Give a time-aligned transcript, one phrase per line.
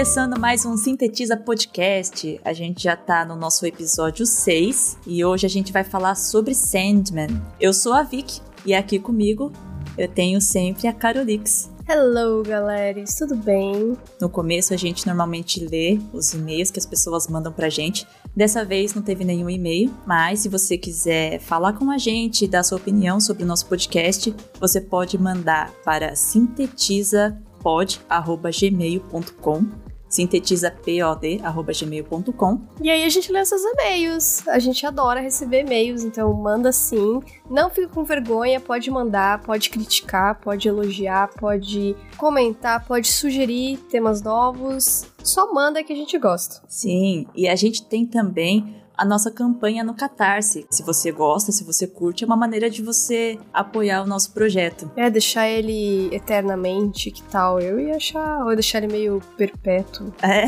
[0.00, 2.40] começando mais um Sintetiza Podcast.
[2.42, 6.54] A gente já tá no nosso episódio 6 e hoje a gente vai falar sobre
[6.54, 7.28] Sandman.
[7.60, 9.52] Eu sou a Vic e aqui comigo
[9.98, 11.70] eu tenho sempre a Carolix.
[11.86, 13.94] Hello, galera, tudo bem?
[14.18, 18.06] No começo a gente normalmente lê os e-mails que as pessoas mandam pra gente.
[18.34, 22.62] Dessa vez não teve nenhum e-mail, mas se você quiser falar com a gente, dar
[22.62, 32.60] sua opinião sobre o nosso podcast, você pode mandar para sintetiza pod@gmail.com sintetizapod.gmail.com.
[32.82, 34.48] E aí a gente lê seus e-mails.
[34.48, 37.22] A gente adora receber e-mails, então manda sim.
[37.48, 44.20] Não fique com vergonha, pode mandar, pode criticar, pode elogiar, pode comentar, pode sugerir temas
[44.20, 45.06] novos.
[45.22, 46.60] Só manda que a gente gosta.
[46.66, 50.66] Sim, e a gente tem também a nossa campanha no Catarse.
[50.70, 54.92] Se você gosta, se você curte, é uma maneira de você apoiar o nosso projeto.
[54.94, 57.58] É, deixar ele eternamente, que tal?
[57.58, 60.12] Eu ia achar, ou deixar ele meio perpétuo.
[60.22, 60.44] É.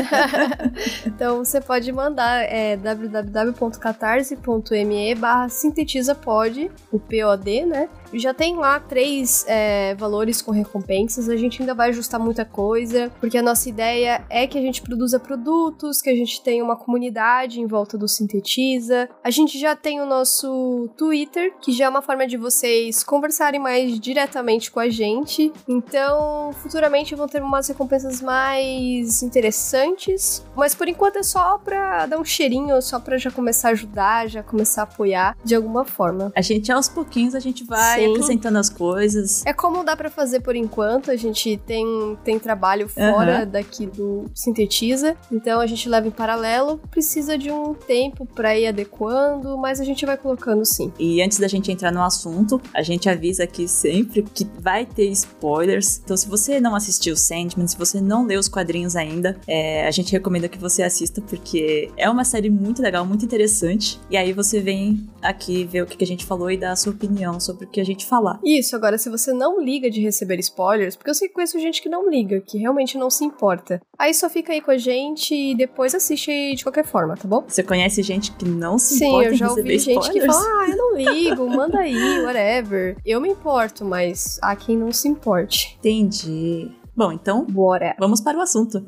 [1.06, 7.90] então você pode mandar é www.catarse.me barra sintetizapod, o POD, né?
[8.12, 11.28] Já tem lá três é, valores com recompensas.
[11.28, 14.82] A gente ainda vai ajustar muita coisa, porque a nossa ideia é que a gente
[14.82, 19.08] produza produtos, que a gente tenha uma comunidade em volta do Sintetiza.
[19.22, 23.60] A gente já tem o nosso Twitter, que já é uma forma de vocês conversarem
[23.60, 25.52] mais diretamente com a gente.
[25.66, 30.44] Então, futuramente vão ter umas recompensas mais interessantes.
[30.56, 34.28] Mas por enquanto é só pra dar um cheirinho, só pra já começar a ajudar,
[34.28, 36.32] já começar a apoiar de alguma forma.
[36.34, 38.12] A gente, aos pouquinhos, a gente vai Sim.
[38.12, 39.44] acrescentando as coisas.
[39.46, 41.10] É como dá para fazer por enquanto.
[41.10, 43.50] A gente tem, tem trabalho fora uhum.
[43.50, 46.78] daqui do Sintetiza, então a gente leva em paralelo.
[46.90, 50.92] Precisa de um tempo para ir adequando, mas a gente vai colocando sim.
[50.98, 55.08] E antes da gente entrar no assunto, a gente avisa aqui sempre que vai ter
[55.10, 56.00] spoilers.
[56.04, 59.90] Então, se você não assistiu Sandman, se você não leu os quadrinhos ainda, é, a
[59.90, 64.00] gente recomenda que você assista porque é uma série muito legal, muito interessante.
[64.10, 66.92] E aí você vem aqui ver o que a gente falou e dar a sua
[66.92, 68.40] opinião sobre o que a gente gente falar.
[68.44, 71.82] Isso, agora se você não liga de receber spoilers, porque eu sei que conheço gente
[71.82, 73.80] que não liga, que realmente não se importa.
[73.98, 77.44] Aí só fica aí com a gente e depois assiste de qualquer forma, tá bom?
[77.46, 80.40] Você conhece gente que não se Sim, importa Sim, eu já ouvi gente que fala,
[80.40, 82.96] ah, eu não ligo, manda aí, whatever.
[83.04, 85.76] Eu me importo, mas há quem não se importe.
[85.78, 86.70] Entendi.
[86.94, 87.96] Bom, então, Bora.
[87.98, 88.84] vamos para o assunto.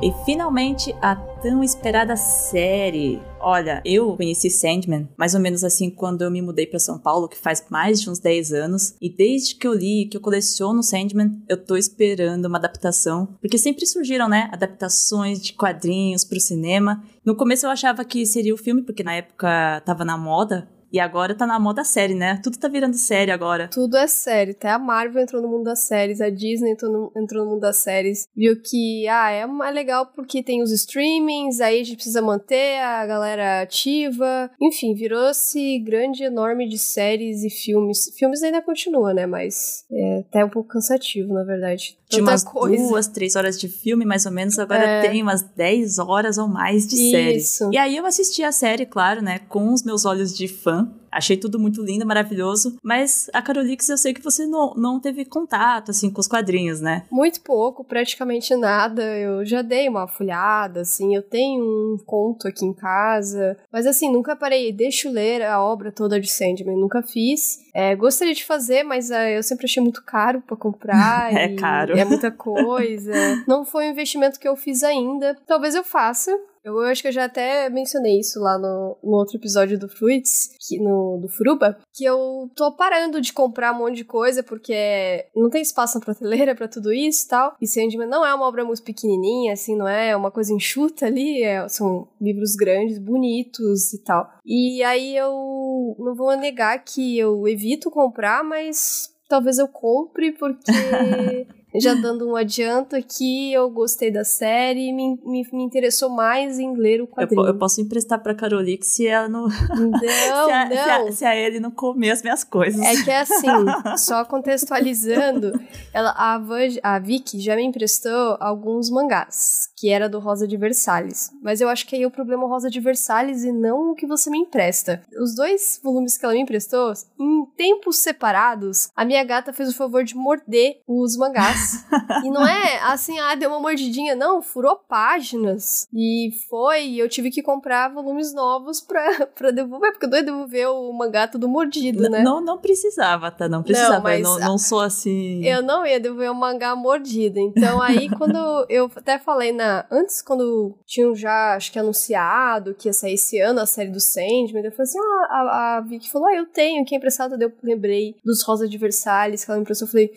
[0.00, 3.20] E finalmente a tão esperada série.
[3.40, 7.28] Olha, eu conheci Sandman mais ou menos assim quando eu me mudei para São Paulo,
[7.28, 10.84] que faz mais de uns 10 anos, e desde que eu li, que eu coleciono
[10.84, 17.02] Sandman, eu tô esperando uma adaptação, porque sempre surgiram, né, adaptações de quadrinhos pro cinema.
[17.24, 20.98] No começo eu achava que seria o filme, porque na época tava na moda e
[20.98, 22.40] agora tá na moda série, né?
[22.42, 23.68] Tudo tá virando série agora.
[23.68, 24.52] Tudo é série.
[24.52, 27.60] Até a Marvel entrou no mundo das séries, a Disney entrou no, entrou no mundo
[27.60, 28.26] das séries.
[28.34, 32.80] Viu que, ah, é mais legal porque tem os streamings, aí a gente precisa manter
[32.80, 34.50] a galera ativa.
[34.60, 38.10] Enfim, virou-se grande, enorme de séries e filmes.
[38.16, 39.26] Filmes ainda continua, né?
[39.26, 41.98] Mas é até um pouco cansativo, na verdade.
[42.08, 42.82] Tinha umas coisa.
[42.88, 44.58] duas, três horas de filme, mais ou menos.
[44.58, 45.00] Agora é.
[45.02, 47.58] tem umas dez horas ou mais de Isso.
[47.58, 47.74] série.
[47.74, 49.40] E aí eu assisti a série, claro, né?
[49.48, 50.77] Com os meus olhos de fã.
[50.78, 50.84] Huh?
[51.10, 52.76] Achei tudo muito lindo, maravilhoso.
[52.82, 56.80] Mas a Carolix, eu sei que você não, não teve contato, assim, com os quadrinhos,
[56.80, 57.04] né?
[57.10, 59.02] Muito pouco, praticamente nada.
[59.02, 61.14] Eu já dei uma folhada, assim.
[61.14, 63.56] Eu tenho um conto aqui em casa.
[63.72, 64.72] Mas, assim, nunca parei.
[64.72, 66.76] Deixa eu ler a obra toda de Sandman.
[66.76, 67.58] Nunca fiz.
[67.74, 71.32] É, gostaria de fazer, mas uh, eu sempre achei muito caro para comprar.
[71.34, 71.96] é caro.
[71.96, 73.12] É muita coisa.
[73.46, 75.36] não foi um investimento que eu fiz ainda.
[75.46, 76.36] Talvez eu faça.
[76.64, 80.50] Eu acho que eu já até mencionei isso lá no, no outro episódio do Fruits,
[80.60, 85.26] que, no, do Furuba, que eu tô parando de comprar um monte de coisa porque
[85.34, 87.56] não tem espaço na prateleira para tudo isso e tal.
[87.60, 91.42] E Sandman não é uma obra muito pequenininha, assim, não é uma coisa enxuta ali,
[91.42, 94.30] é, são livros grandes, bonitos e tal.
[94.44, 100.72] E aí eu não vou negar que eu evito comprar, mas talvez eu compre porque
[101.80, 106.58] Já dando um adianto aqui, eu gostei da série e me, me, me interessou mais
[106.58, 107.42] em ler o quadrinho.
[107.42, 109.48] Eu, eu posso emprestar pra Carolique se ela não.
[109.78, 110.70] Não, se, a, não.
[110.70, 112.80] Se, a, se a ele não comer as minhas coisas.
[112.80, 113.46] É que é assim,
[113.96, 115.58] só contextualizando,
[115.92, 116.40] ela, a,
[116.82, 121.30] a Vicky já me emprestou alguns mangás, que era do Rosa de Versalhes.
[121.42, 123.94] Mas eu acho que aí o problema é o Rosa de Versalhes e não o
[123.94, 125.02] que você me empresta.
[125.20, 129.76] Os dois volumes que ela me emprestou, em tempos separados, a minha gata fez o
[129.76, 131.67] favor de morder os mangás.
[132.24, 134.14] e não é assim, ah, deu uma mordidinha.
[134.14, 135.86] Não, furou páginas.
[135.92, 140.22] E foi, e eu tive que comprar volumes novos pra, pra devolver, porque eu ia
[140.22, 142.22] devolver o mangá tudo mordido, né?
[142.22, 143.48] Não, não precisava, tá?
[143.48, 143.96] Não precisava.
[143.96, 145.44] Não, mas eu não, não sou assim.
[145.44, 147.38] Eu não ia devolver o mangá mordido.
[147.38, 149.86] Então aí, quando eu até falei na.
[149.90, 154.00] Antes, quando tinham já, acho que anunciado que ia sair esse ano a série do
[154.00, 157.40] Sandman, eu falei assim: ah, a, a Vicky falou, ah, eu tenho, que é emprestado,
[157.40, 159.86] eu lembrei dos Rosa de Versalhes que ela me emprestou.
[159.86, 160.10] Eu falei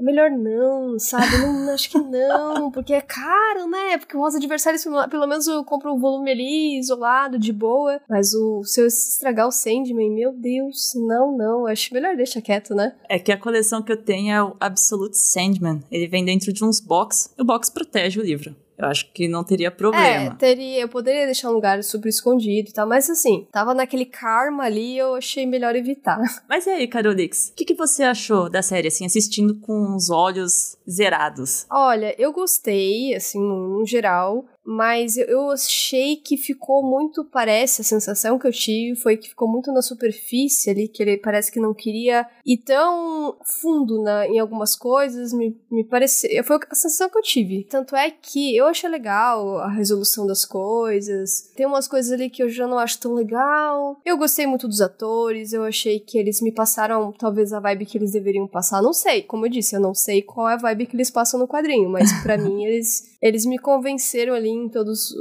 [0.00, 1.38] melhor não, sabe?
[1.38, 3.98] Não, acho que não, porque é caro, né?
[3.98, 8.00] Porque o Rosa de Versalhes, pelo menos eu compro um volume ali, isolado, de boa.
[8.08, 11.66] Mas o se eu estragar o Sandman, meu Deus, não, não.
[11.66, 12.94] Acho melhor deixar quieto, né?
[13.08, 15.80] É que a coleção que eu tenho é o Absolute Sandman.
[15.90, 18.54] Ele vem dentro de uns box, e o box protege o livro.
[18.80, 20.06] Eu acho que não teria problema.
[20.06, 24.06] É, teria, eu poderia deixar um lugar super escondido e tal, mas assim, tava naquele
[24.06, 26.18] karma ali, eu achei melhor evitar.
[26.48, 30.08] Mas e aí, Carolix, o que, que você achou da série, assim, assistindo com os
[30.08, 31.66] olhos zerados?
[31.70, 38.38] Olha, eu gostei, assim, no geral mas eu achei que ficou muito, parece, a sensação
[38.38, 41.74] que eu tive foi que ficou muito na superfície ali, que ele parece que não
[41.74, 47.18] queria ir tão fundo na, em algumas coisas, me, me pareceu, foi a sensação que
[47.18, 47.64] eu tive.
[47.64, 52.40] Tanto é que eu achei legal a resolução das coisas, tem umas coisas ali que
[52.40, 56.40] eu já não acho tão legal, eu gostei muito dos atores, eu achei que eles
[56.40, 59.80] me passaram talvez a vibe que eles deveriam passar, não sei, como eu disse, eu
[59.80, 63.16] não sei qual é a vibe que eles passam no quadrinho, mas para mim eles,
[63.20, 65.14] eles me convenceram ali em todas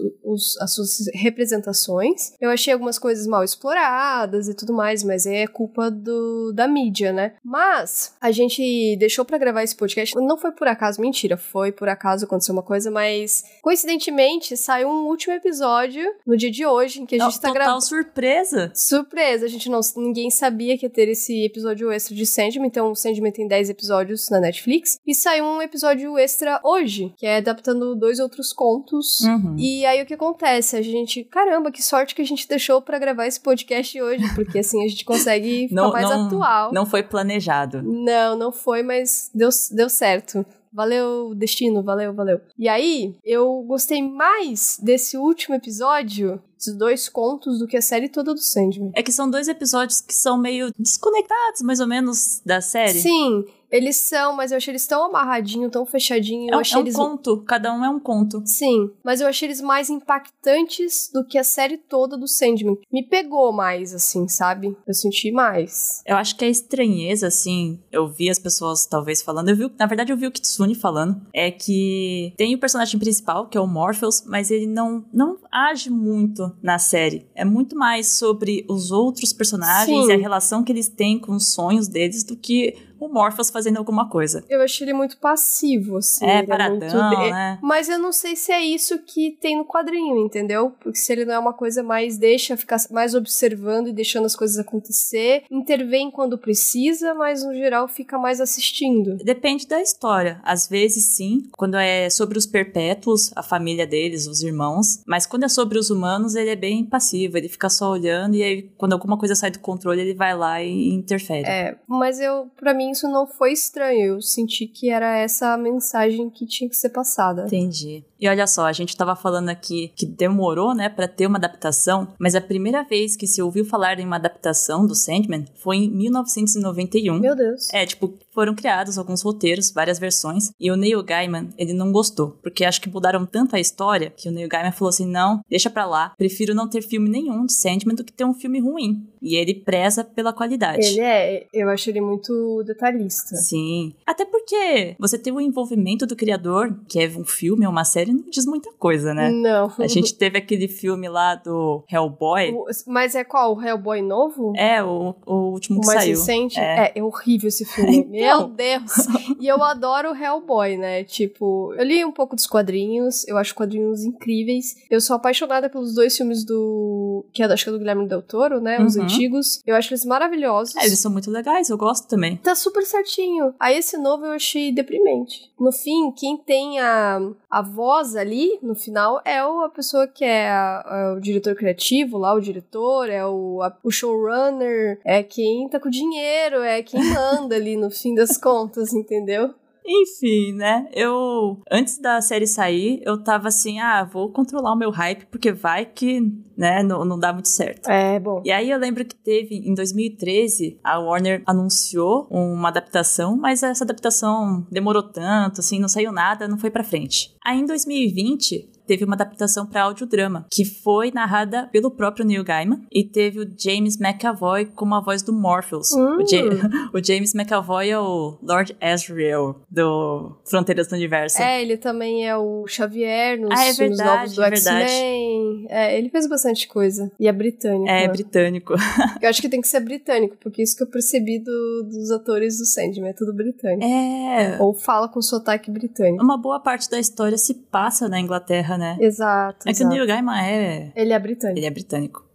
[0.59, 2.33] as suas representações.
[2.39, 7.11] Eu achei algumas coisas mal exploradas e tudo mais, mas é culpa do, da mídia,
[7.11, 7.33] né?
[7.43, 11.89] Mas a gente deixou para gravar esse podcast, não foi por acaso, mentira, foi por
[11.89, 17.05] acaso aconteceu uma coisa, mas coincidentemente saiu um último episódio no dia de hoje em
[17.05, 17.81] que a gente tá gravando.
[17.81, 18.71] surpresa!
[18.75, 22.91] Surpresa, a gente não ninguém sabia que ia ter esse episódio extra de Sandman, então
[22.91, 27.37] o Sandman tem 10 episódios na Netflix e saiu um episódio extra hoje, que é
[27.37, 29.55] adaptando dois outros contos Uhum.
[29.57, 30.75] E aí o que acontece?
[30.75, 34.59] A gente, caramba, que sorte que a gente deixou para gravar esse podcast hoje, porque
[34.59, 36.73] assim a gente consegue ficar não, mais não, atual.
[36.73, 37.81] Não foi planejado.
[37.83, 40.45] Não, não foi, mas deu, deu certo.
[40.71, 42.39] Valeu, destino, valeu, valeu.
[42.57, 48.09] E aí, eu gostei mais desse último episódio esses dois contos do que a série
[48.09, 48.91] toda do Sandman.
[48.93, 52.99] É que são dois episódios que são meio desconectados, mais ou menos, da série.
[52.99, 56.51] Sim, eles são, mas eu achei eles tão amarradinho, tão fechadinho.
[56.51, 56.95] É, eu achei é um eles...
[56.95, 58.41] conto, cada um é um conto.
[58.45, 62.77] Sim, mas eu achei eles mais impactantes do que a série toda do Sandman.
[62.91, 64.75] Me pegou mais, assim, sabe?
[64.87, 66.01] Eu senti mais.
[66.05, 69.85] Eu acho que a estranheza, assim, eu vi as pessoas talvez falando, eu vi, na
[69.85, 73.67] verdade eu vi o Kitsune falando, é que tem o personagem principal, que é o
[73.67, 77.27] Morpheus, mas ele não, não age muito na série.
[77.35, 80.09] É muito mais sobre os outros personagens Sim.
[80.09, 83.77] e a relação que eles têm com os sonhos deles do que o Morpheus fazendo
[83.77, 84.43] alguma coisa.
[84.49, 86.25] Eu achei ele muito passivo, assim.
[86.25, 87.31] É, paradão, é muito...
[87.31, 87.59] né?
[87.61, 90.73] Mas eu não sei se é isso que tem no quadrinho, entendeu?
[90.79, 94.35] Porque se ele não é uma coisa mais deixa ficar mais observando e deixando as
[94.35, 99.15] coisas acontecer, intervém quando precisa, mas no geral fica mais assistindo.
[99.23, 100.41] Depende da história.
[100.43, 105.38] Às vezes sim, quando é sobre os perpétuos, a família deles, os irmãos, mas quando
[105.45, 108.93] é sobre os humanos, ele é bem passivo, ele fica só olhando e aí quando
[108.93, 111.47] alguma coisa sai do controle, ele vai lá e interfere.
[111.47, 114.15] É, mas eu, para mim isso não foi estranho.
[114.15, 117.45] Eu senti que era essa a mensagem que tinha que ser passada.
[117.45, 118.03] Entendi.
[118.19, 122.09] E olha só, a gente tava falando aqui que demorou, né, para ter uma adaptação,
[122.19, 125.89] mas a primeira vez que se ouviu falar em uma adaptação do Sandman foi em
[125.89, 127.17] 1991.
[127.19, 127.73] Meu Deus.
[127.73, 132.37] É, tipo, foram criados alguns roteiros, várias versões, e o Neil Gaiman, ele não gostou,
[132.41, 135.69] porque acho que mudaram tanto a história que o Neil Gaiman falou assim: "Não, deixa
[135.69, 139.05] pra lá, prefiro não ter filme nenhum de Sandman do que ter um filme ruim".
[139.21, 140.85] E ele preza pela qualidade.
[140.85, 143.35] Ele é, eu acho ele muito detalhista.
[143.35, 143.93] Sim.
[144.05, 148.13] Até porque você ter o envolvimento do criador, que é um filme ou uma série,
[148.13, 149.29] não diz muita coisa, né?
[149.29, 149.71] Não.
[149.77, 152.51] A gente teve aquele filme lá do Hellboy.
[152.51, 153.57] O, mas é qual?
[153.57, 154.53] O Hellboy novo?
[154.55, 156.17] É, o, o último o que mais saiu.
[156.17, 156.57] recente?
[156.57, 156.85] É.
[156.85, 158.07] é, é horrível esse filme.
[158.13, 158.19] então.
[158.37, 158.91] Meu Deus.
[159.39, 161.03] e eu adoro o Hellboy, né?
[161.03, 164.75] Tipo, eu li um pouco dos quadrinhos, eu acho quadrinhos incríveis.
[164.89, 167.25] Eu sou apaixonada pelos dois filmes do.
[167.33, 168.81] que é, acho que é do Guilherme Del Toro, né?
[168.81, 169.03] Os uhum.
[169.03, 169.61] antigos.
[169.65, 170.75] Eu acho eles maravilhosos.
[170.75, 172.37] É, eles são muito legais, eu gosto também.
[172.37, 173.53] Tá super certinho.
[173.59, 175.51] Aí esse novo eu achei deprimente.
[175.59, 177.19] No fim, quem tem a,
[177.49, 182.17] a voz ali, no final, é a pessoa que é, a, a, o diretor criativo
[182.17, 187.55] lá, o diretor, é o, o showrunner, é quem tá com dinheiro, é quem manda
[187.55, 189.53] ali no fim das contas, entendeu?
[189.85, 190.87] Enfim, né?
[190.93, 191.61] Eu.
[191.71, 195.83] Antes da série sair, eu tava assim, ah, vou controlar o meu hype, porque vai
[195.83, 196.21] que,
[196.55, 197.89] né, não, não dá muito certo.
[197.89, 198.43] É, bom.
[198.45, 203.83] E aí eu lembro que teve, em 2013, a Warner anunciou uma adaptação, mas essa
[203.83, 207.35] adaptação demorou tanto, assim, não saiu nada, não foi pra frente.
[207.43, 212.81] Aí em 2020, teve uma adaptação para audiodrama, que foi narrada pelo próprio Neil Gaiman
[212.91, 215.91] e teve o James McAvoy como a voz do Morpheus.
[215.93, 216.17] Hum.
[216.17, 216.41] O, Ja-
[216.91, 221.39] o James McAvoy é o Lord Asriel do Fronteiras do Universo.
[221.39, 224.83] É, ele também é o Xavier nos Ah, é filmes verdade, novos do é verdade.
[224.91, 225.65] X-Men.
[225.69, 227.11] É, ele fez bastante coisa.
[227.19, 227.87] E é britânico.
[227.87, 228.07] É, né?
[228.07, 228.73] britânico.
[229.21, 232.57] Eu acho que tem que ser britânico, porque isso que eu percebi do- dos atores
[232.57, 233.83] do Sandman é tudo britânico.
[233.85, 234.57] É.
[234.59, 236.23] Ou fala com sotaque britânico.
[236.23, 238.97] Uma boa parte da história se passa na Inglaterra, né?
[238.99, 239.69] Exato.
[239.69, 239.89] É que o exato.
[239.89, 240.91] Neil Gaiman é.
[240.95, 241.59] Ele é britânico.
[241.59, 242.29] Ele é britânico.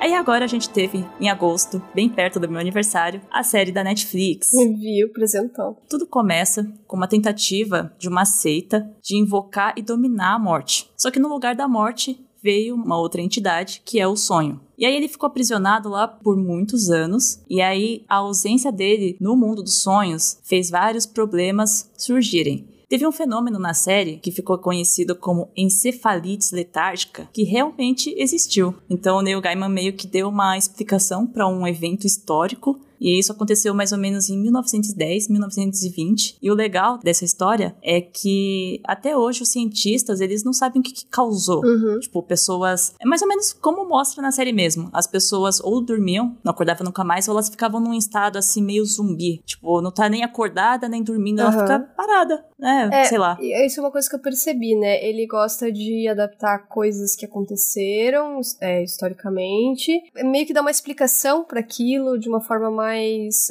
[0.00, 3.82] Aí agora a gente teve, em agosto, bem perto do meu aniversário, a série da
[3.82, 4.50] Netflix.
[4.52, 5.82] Viu, apresentou.
[5.88, 10.88] Tudo começa com uma tentativa de uma seita de invocar e dominar a morte.
[10.96, 14.60] Só que no lugar da morte veio uma outra entidade, que é o sonho.
[14.76, 19.36] E aí ele ficou aprisionado lá por muitos anos, e aí a ausência dele no
[19.36, 22.66] mundo dos sonhos fez vários problemas surgirem.
[22.88, 28.74] Teve um fenômeno na série que ficou conhecido como encefalites letárgica, que realmente existiu.
[28.88, 33.32] Então o Neil Gaiman meio que deu uma explicação para um evento histórico e isso
[33.32, 36.38] aconteceu mais ou menos em 1910, 1920.
[36.40, 40.82] E o legal dessa história é que até hoje os cientistas, eles não sabem o
[40.82, 41.64] que, que causou.
[41.64, 41.98] Uhum.
[42.00, 42.94] Tipo, pessoas.
[43.00, 44.90] É mais ou menos como mostra na série mesmo.
[44.92, 48.84] As pessoas ou dormiam, não acordavam nunca mais, ou elas ficavam num estado assim meio
[48.84, 49.40] zumbi.
[49.44, 51.60] Tipo, não tá nem acordada, nem dormindo, ela Aham.
[51.60, 52.90] fica parada, né?
[52.92, 53.36] É, Sei lá.
[53.40, 55.04] E Isso é uma coisa que eu percebi, né?
[55.04, 59.92] Ele gosta de adaptar coisas que aconteceram é, historicamente,
[60.24, 62.87] meio que dar uma explicação para aquilo de uma forma mais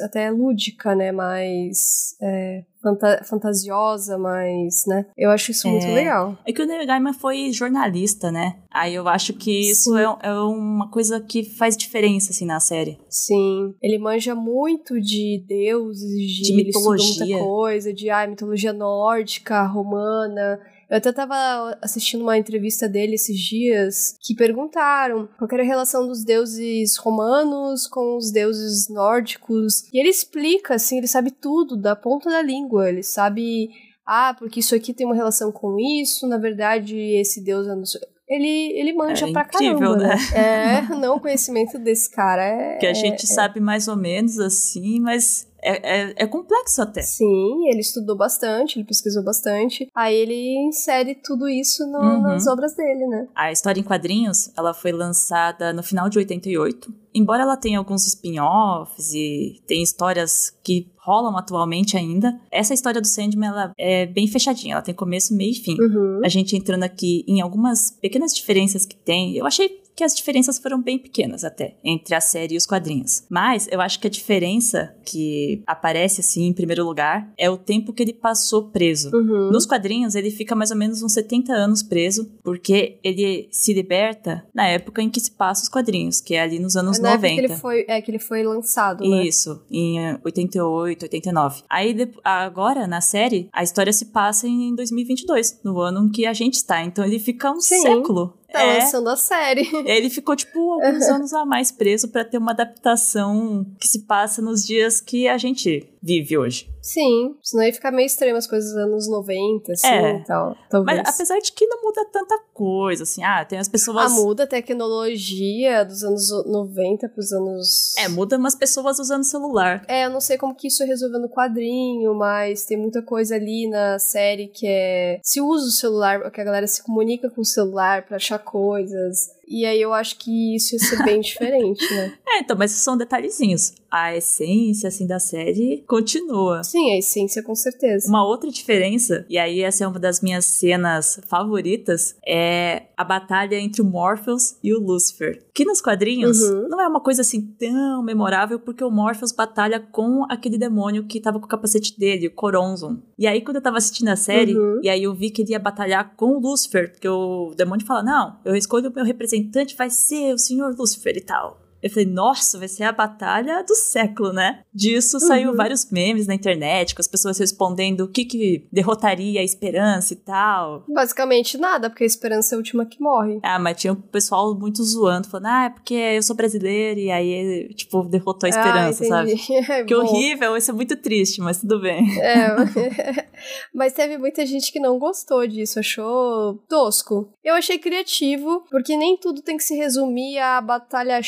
[0.02, 1.12] até lúdica, né?
[1.12, 5.06] Mais é, fanta- fantasiosa, mais, né?
[5.16, 5.94] Eu acho isso muito É.
[5.94, 6.36] legal.
[6.46, 8.56] É que o Neil Gaiman foi jornalista, né?
[8.70, 12.98] Aí eu acho que isso é, é uma coisa que faz diferença, assim, na série.
[13.08, 17.24] Sim, ele manja muito de deuses, de, De mitologia.
[17.26, 20.60] muita coisa, de ah, mitologia nórdica, romana.
[20.90, 26.06] Eu até tava assistindo uma entrevista dele esses dias que perguntaram qual era a relação
[26.06, 29.82] dos deuses romanos com os deuses nórdicos.
[29.92, 32.88] E ele explica, assim, ele sabe tudo da ponta da língua.
[32.88, 33.68] Ele sabe,
[34.06, 37.74] ah, porque isso aqui tem uma relação com isso, na verdade esse deus é.
[37.74, 40.16] não sei- Ele, ele manja É pra incrível, caramba, né?
[40.34, 42.76] É, não, o conhecimento desse cara é.
[42.76, 47.02] Que a gente é- sabe mais ou menos assim, mas é, é, é complexo até.
[47.02, 49.88] Sim, ele estudou bastante, ele pesquisou bastante.
[49.94, 52.20] Aí ele insere tudo isso no- Uhum.
[52.22, 53.28] nas obras dele, né?
[53.34, 56.92] A história em quadrinhos, ela foi lançada no final de 88.
[57.14, 63.06] Embora ela tenha alguns spin-offs e tem histórias que rolam atualmente ainda, essa história do
[63.06, 65.76] Sandman ela é bem fechadinha, ela tem começo, meio e fim.
[65.80, 66.20] Uhum.
[66.24, 70.60] A gente entrando aqui em algumas pequenas diferenças que tem, eu achei que as diferenças
[70.60, 73.24] foram bem pequenas até entre a série e os quadrinhos.
[73.28, 77.92] Mas eu acho que a diferença que aparece assim em primeiro lugar é o tempo
[77.92, 79.10] que ele passou preso.
[79.12, 79.50] Uhum.
[79.50, 84.46] Nos quadrinhos, ele fica mais ou menos uns 70 anos preso, porque ele se liberta
[84.54, 87.26] na época em que se passa os quadrinhos, que é ali nos anos Na época
[87.26, 87.34] 90.
[87.34, 89.26] que ele foi, é, que ele foi lançado, né?
[89.26, 91.62] Isso, em eh, 88, 89.
[91.68, 96.32] Aí, agora, na série, a história se passa em 2022, no ano em que a
[96.32, 96.84] gente está.
[96.84, 97.82] Então, ele fica um Sim.
[97.82, 98.37] século.
[98.50, 99.68] Tá é, lançando a série.
[99.86, 104.40] ele ficou, tipo, alguns anos a mais preso para ter uma adaptação que se passa
[104.40, 106.68] nos dias que a gente vive hoje.
[106.80, 110.16] Sim, senão ia ficar meio estranho as coisas dos anos 90, assim, É.
[110.16, 110.56] e tal.
[110.70, 110.98] Talvez.
[110.98, 114.12] Mas apesar de que não muda tanta coisa, assim, ah, tem as pessoas.
[114.12, 117.94] Ah, muda a tecnologia dos anos 90 pros anos...
[117.98, 119.84] É, muda umas pessoas usando celular.
[119.86, 123.68] É, eu não sei como que isso resolveu no quadrinho, mas tem muita coisa ali
[123.68, 125.20] na série que é.
[125.22, 129.37] Se usa o celular, que a galera se comunica com o celular pra achar coisas.
[129.50, 132.14] E aí eu acho que isso ia ser bem diferente, né?
[132.30, 133.72] É, então, mas são detalhezinhos.
[133.90, 136.62] A essência, assim, da série continua.
[136.62, 138.06] Sim, a essência com certeza.
[138.06, 143.56] Uma outra diferença, e aí essa é uma das minhas cenas favoritas, é a batalha
[143.58, 145.42] entre o Morpheus e o Lucifer.
[145.54, 146.68] Que nos quadrinhos Uhum.
[146.68, 151.18] não é uma coisa assim tão memorável, porque o Morpheus batalha com aquele demônio que
[151.18, 152.98] tava com o capacete dele, o Coronzon.
[153.18, 154.80] E aí, quando eu tava assistindo a série, Uhum.
[154.82, 158.02] e aí eu vi que ele ia batalhar com o Lucifer, porque o demônio fala:
[158.02, 159.37] Não, eu escolho o meu representante,
[159.76, 161.67] vai ser o senhor Lucifer e tal.
[161.82, 164.62] Eu falei, nossa, vai ser a batalha do século, né?
[164.74, 165.56] Disso saiu Uhum.
[165.56, 170.16] vários memes na internet, com as pessoas respondendo o que que derrotaria a esperança e
[170.16, 170.84] tal.
[170.88, 173.38] Basicamente nada, porque a esperança é a última que morre.
[173.42, 177.10] Ah, mas tinha o pessoal muito zoando, falando, ah, é porque eu sou brasileira, e
[177.10, 179.34] aí, tipo, derrotou a esperança, ah, sabe?
[179.68, 180.02] É, Que bom.
[180.02, 182.04] horrível, isso é muito triste, mas tudo bem.
[182.20, 182.48] É,
[183.74, 187.32] mas teve muita gente que não gostou disso, achou tosco.
[187.44, 191.22] Eu achei criativo, porque nem tudo tem que se resumir a batalha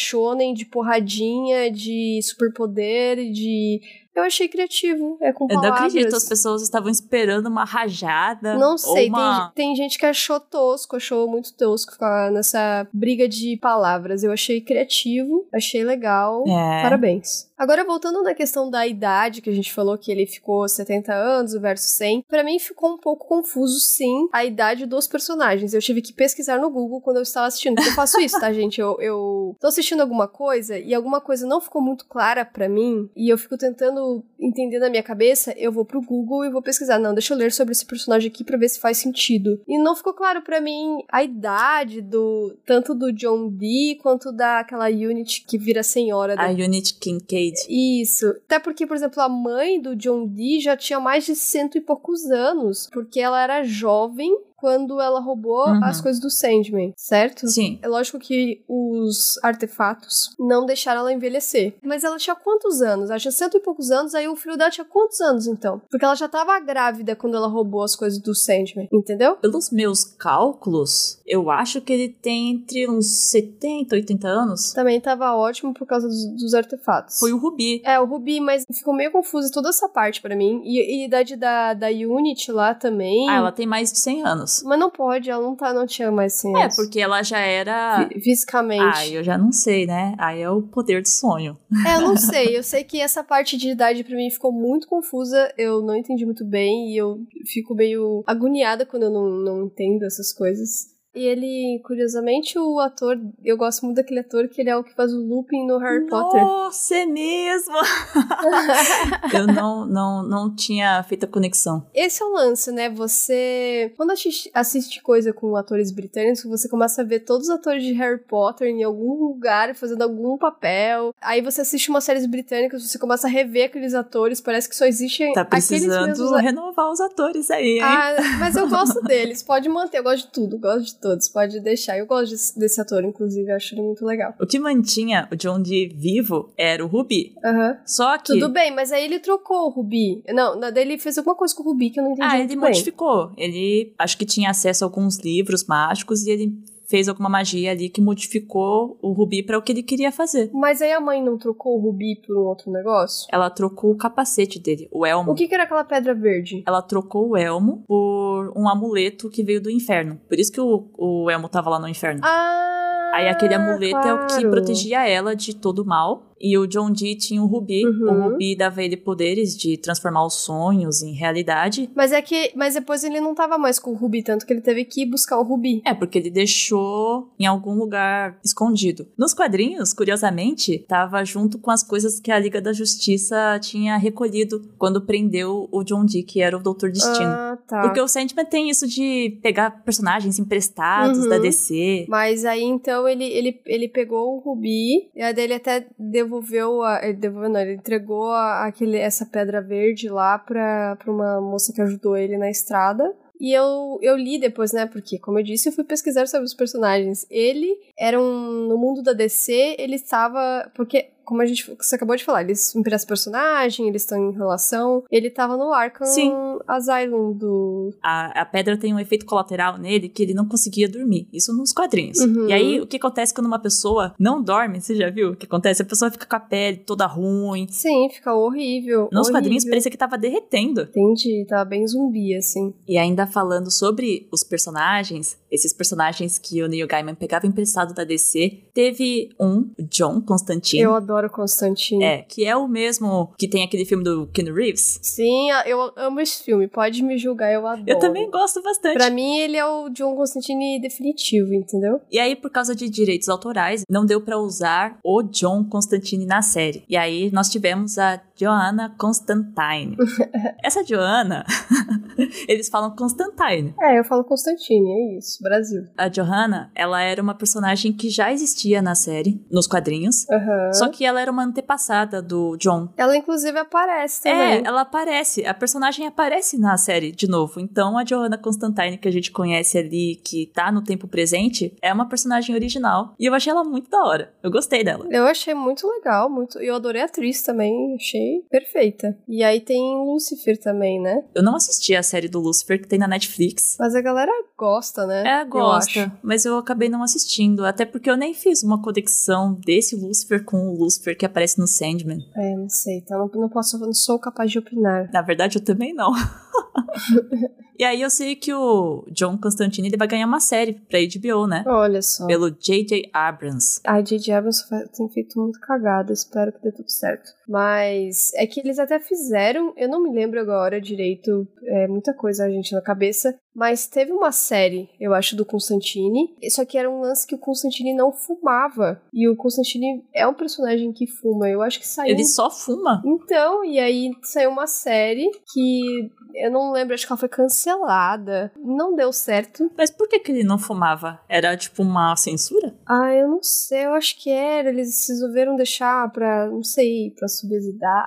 [0.54, 3.80] de porradinha, de superpoder, de...
[4.14, 5.86] Eu achei criativo, é com Eu não palavras.
[5.94, 8.56] acredito, as pessoas estavam esperando uma rajada.
[8.56, 9.50] Não sei, uma...
[9.54, 14.22] tem, tem gente que achou tosco, achou muito tosco ficar nessa briga de palavras.
[14.22, 16.44] Eu achei criativo, achei legal.
[16.46, 16.82] É.
[16.82, 17.48] Parabéns.
[17.56, 21.52] Agora, voltando na questão da idade, que a gente falou que ele ficou 70 anos
[21.52, 25.74] versus 100, pra mim ficou um pouco confuso, sim, a idade dos personagens.
[25.74, 27.74] Eu tive que pesquisar no Google quando eu estava assistindo.
[27.74, 28.80] Porque eu faço isso, tá, gente?
[28.80, 33.10] Eu, eu tô assistindo alguma coisa e alguma coisa não ficou muito clara pra mim
[33.14, 33.99] e eu fico tentando
[34.38, 36.98] entender na minha cabeça, eu vou pro Google e vou pesquisar.
[36.98, 39.60] Não, deixa eu ler sobre esse personagem aqui pra ver se faz sentido.
[39.66, 44.86] E não ficou claro pra mim a idade do tanto do John Dee quanto daquela
[44.88, 47.54] Unit que vira senhora A da Unity Kincaid.
[47.68, 48.26] isso.
[48.46, 51.80] Até porque, por exemplo, a mãe do John Dee já tinha mais de cento e
[51.80, 55.84] poucos anos, porque ela era jovem quando ela roubou Uhum.
[55.84, 57.48] as coisas do Sandman, certo?
[57.48, 57.78] Sim.
[57.82, 61.74] É lógico que os artefatos não deixaram ela envelhecer.
[61.82, 63.10] Mas ela tinha quantos anos?
[63.10, 65.80] Ela tinha cento e poucos anos, aí o filho dela tinha quantos anos, então?
[65.90, 69.36] Porque ela já tava grávida quando ela roubou as coisas do Sandman, entendeu?
[69.36, 74.72] Pelos meus cálculos, eu acho que ele tem entre uns 70, 80 anos.
[74.72, 77.18] Também tava ótimo por causa dos, dos artefatos.
[77.18, 77.82] Foi o Rubi.
[77.84, 80.60] É, o Ruby, mas ficou meio confusa toda essa parte pra mim.
[80.64, 83.28] E, e a idade da, da Unity lá também.
[83.28, 84.49] Ah, ela tem mais de 100 anos.
[84.64, 88.08] Mas não pode, ela não, tá, não tinha mais 100 É, porque ela já era.
[88.08, 88.98] Fi- Fisicamente.
[88.98, 90.14] Ah, eu já não sei, né?
[90.18, 91.56] Aí é o poder do sonho.
[91.86, 92.56] É, eu não sei.
[92.56, 95.52] Eu sei que essa parte de idade pra mim ficou muito confusa.
[95.56, 100.04] Eu não entendi muito bem e eu fico meio agoniada quando eu não, não entendo
[100.04, 100.88] essas coisas.
[101.14, 104.94] E ele, curiosamente, o ator, eu gosto muito daquele ator que ele é o que
[104.94, 106.40] faz o Lupin no Harry Potter.
[106.40, 107.74] Nossa, é mesmo!
[109.34, 111.84] eu não, não, não tinha feito a conexão.
[111.94, 112.88] Esse é o lance, né?
[112.90, 113.92] Você.
[113.96, 117.92] Quando assiste, assiste coisa com atores britânicos, você começa a ver todos os atores de
[117.92, 121.14] Harry Potter em algum lugar fazendo algum papel.
[121.20, 124.84] Aí você assiste umas séries britânicas, você começa a rever aqueles atores, parece que só
[124.86, 126.40] existem Tá precisando mesmos.
[126.40, 127.82] renovar os atores aí, hein?
[127.82, 131.60] Ah, mas eu gosto deles, pode manter, eu gosto de tudo, gosto de todos, pode
[131.60, 131.98] deixar.
[131.98, 134.34] Eu gosto desse, desse ator, inclusive, acho ele muito legal.
[134.40, 137.34] O que mantinha o John Dee vivo era o Rubi.
[137.44, 137.78] Aham.
[137.86, 138.32] Só que.
[138.34, 140.22] Tudo bem, mas aí ele trocou o Rubi.
[140.28, 142.48] Não, daí ele fez alguma coisa com o Rubi que eu não entendi Ah, ele
[142.48, 142.56] bem.
[142.58, 143.32] modificou.
[143.36, 146.52] Ele acho que tinha acesso a alguns livros mágicos e ele
[146.90, 150.50] fez alguma magia ali que modificou o Rubi para o que ele queria fazer.
[150.52, 153.28] Mas aí a mãe não trocou o Rubi por um outro negócio?
[153.32, 155.30] Ela trocou o capacete dele, o elmo.
[155.30, 156.64] O que, que era aquela pedra verde?
[156.66, 160.20] Ela trocou o elmo por um amuleto que veio do inferno.
[160.28, 162.20] Por isso que o, o elmo tava lá no inferno.
[162.24, 163.12] Ah!
[163.14, 164.50] Aí aquele amuleto é o que claro.
[164.50, 166.29] protegia ela de todo o mal.
[166.40, 167.84] E o John Dee tinha o Rubi.
[167.84, 168.08] Uhum.
[168.10, 171.90] O Rubi dava ele poderes de transformar os sonhos em realidade.
[171.94, 172.52] Mas é que.
[172.56, 175.06] Mas depois ele não tava mais com o Rubi, tanto que ele teve que ir
[175.06, 175.82] buscar o Rubi.
[175.84, 179.06] É, porque ele deixou em algum lugar escondido.
[179.18, 184.62] Nos quadrinhos, curiosamente, tava junto com as coisas que a Liga da Justiça tinha recolhido
[184.78, 187.26] quando prendeu o John Dee, que era o Doutor Destino.
[187.30, 187.82] Ah, tá.
[187.82, 191.28] Porque o Sandman tem isso de pegar personagens emprestados Uhum.
[191.28, 192.06] da DC.
[192.08, 195.86] Mas aí então ele, ele, ele pegou o Rubi, e aí ele até
[196.30, 201.10] devolveu, a, ele devolveu, não, ele entregou a- aquele, essa pedra verde lá pra, pra
[201.12, 203.12] uma moça que ajudou ele na estrada.
[203.40, 204.84] E eu, eu li depois, né?
[204.84, 207.26] Porque, como eu disse, eu fui pesquisar sobre os personagens.
[207.30, 208.68] Ele era um.
[208.68, 210.70] No mundo da DC, ele estava.
[210.74, 215.04] Porque, como a gente você acabou de falar, eles emprestam personagem, eles estão em relação.
[215.08, 216.32] Ele tava no Arkham Sim.
[216.66, 217.94] Asylum do.
[218.02, 221.28] A, a pedra tem um efeito colateral nele que ele não conseguia dormir.
[221.32, 222.18] Isso nos quadrinhos.
[222.18, 222.48] Uhum.
[222.48, 224.80] E aí, o que acontece quando uma pessoa não dorme?
[224.80, 225.82] Você já viu o que acontece?
[225.82, 227.68] A pessoa fica com a pele toda ruim.
[227.70, 229.08] Sim, fica horrível.
[229.12, 229.32] Nos horrível.
[229.32, 230.80] quadrinhos parecia que tava derretendo.
[230.80, 232.74] Entendi, tava bem zumbi, assim.
[232.88, 238.02] E ainda falando sobre os personagens, esses personagens que o Neil Gaiman pegava emprestado da
[238.02, 240.82] DC, teve um, John Constantine.
[240.82, 242.04] Eu adoro Constantine.
[242.04, 244.98] É, que é o mesmo que tem aquele filme do Ken Reeves.
[245.02, 246.68] Sim, eu amo esse filme.
[246.68, 247.84] Pode me julgar, eu adoro.
[247.86, 248.94] Eu também gosto bastante.
[248.94, 252.00] Pra mim, ele é o John Constantine definitivo, entendeu?
[252.10, 256.42] E aí, por causa de direitos autorais, não deu pra usar o John Constantine na
[256.42, 256.84] série.
[256.88, 259.98] E aí, nós tivemos a Joanna Constantine.
[260.64, 261.44] Essa Joanna,
[262.48, 263.74] eles falam Constantine.
[263.78, 265.82] É, eu falo Constantine, é isso, Brasil.
[265.94, 270.26] A Johanna, ela era uma personagem que já existia na série, nos quadrinhos.
[270.30, 270.72] Uhum.
[270.72, 272.88] Só que ela era uma antepassada do John.
[272.96, 274.40] Ela, inclusive, aparece também.
[274.40, 275.44] É, ela aparece.
[275.44, 277.60] A personagem aparece na série de novo.
[277.60, 281.92] Então, a Johanna Constantine, que a gente conhece ali, que tá no tempo presente, é
[281.92, 283.14] uma personagem original.
[283.20, 284.32] E eu achei ela muito da hora.
[284.42, 285.06] Eu gostei dela.
[285.10, 286.58] Eu achei muito legal, muito.
[286.58, 289.16] Eu adorei a atriz também, achei perfeita.
[289.28, 291.24] E aí tem Lucifer também, né?
[291.34, 293.76] Eu não assisti a série do Lucifer que tem na Netflix.
[293.78, 295.24] Mas a galera gosta, né?
[295.26, 296.00] É, Eu gosta.
[296.04, 296.12] acho.
[296.22, 297.64] mas eu acabei não assistindo.
[297.64, 301.66] Até porque eu nem fiz uma conexão desse Lucifer com o Lucifer que aparece no
[301.66, 302.18] Sandman.
[302.36, 305.10] É, não sei, então não, não posso, não sou capaz de opinar.
[305.12, 306.12] Na verdade, eu também não.
[307.78, 311.46] e aí eu sei que o John Constantine ele vai ganhar uma série pra HBO,
[311.46, 311.64] né?
[311.66, 312.26] Olha só.
[312.26, 313.08] Pelo J.J.
[313.12, 313.80] Abrams.
[313.84, 314.32] A J.J.
[314.34, 314.62] Abrams
[314.96, 317.30] tem feito muito cagada, espero que dê tudo certo.
[317.48, 322.44] Mas é que eles até fizeram, eu não me lembro agora direito, é muita coisa
[322.44, 326.90] a gente na cabeça, mas teve uma série, eu acho, do Constantine, só que era
[326.90, 329.00] um lance que o Constantine não fumava.
[329.12, 332.12] E o Constantine é um personagem que fuma, eu acho que saiu.
[332.12, 333.02] Ele só fuma.
[333.04, 338.52] Então, e aí saiu uma série que eu não lembro, acho que ela foi cancelada.
[338.56, 339.70] Não deu certo.
[339.76, 341.20] Mas por que, que ele não fumava?
[341.28, 342.74] Era tipo uma censura?
[342.86, 344.68] Ah, eu não sei, eu acho que era.
[344.68, 347.60] Eles resolveram deixar pra, não sei, pra subir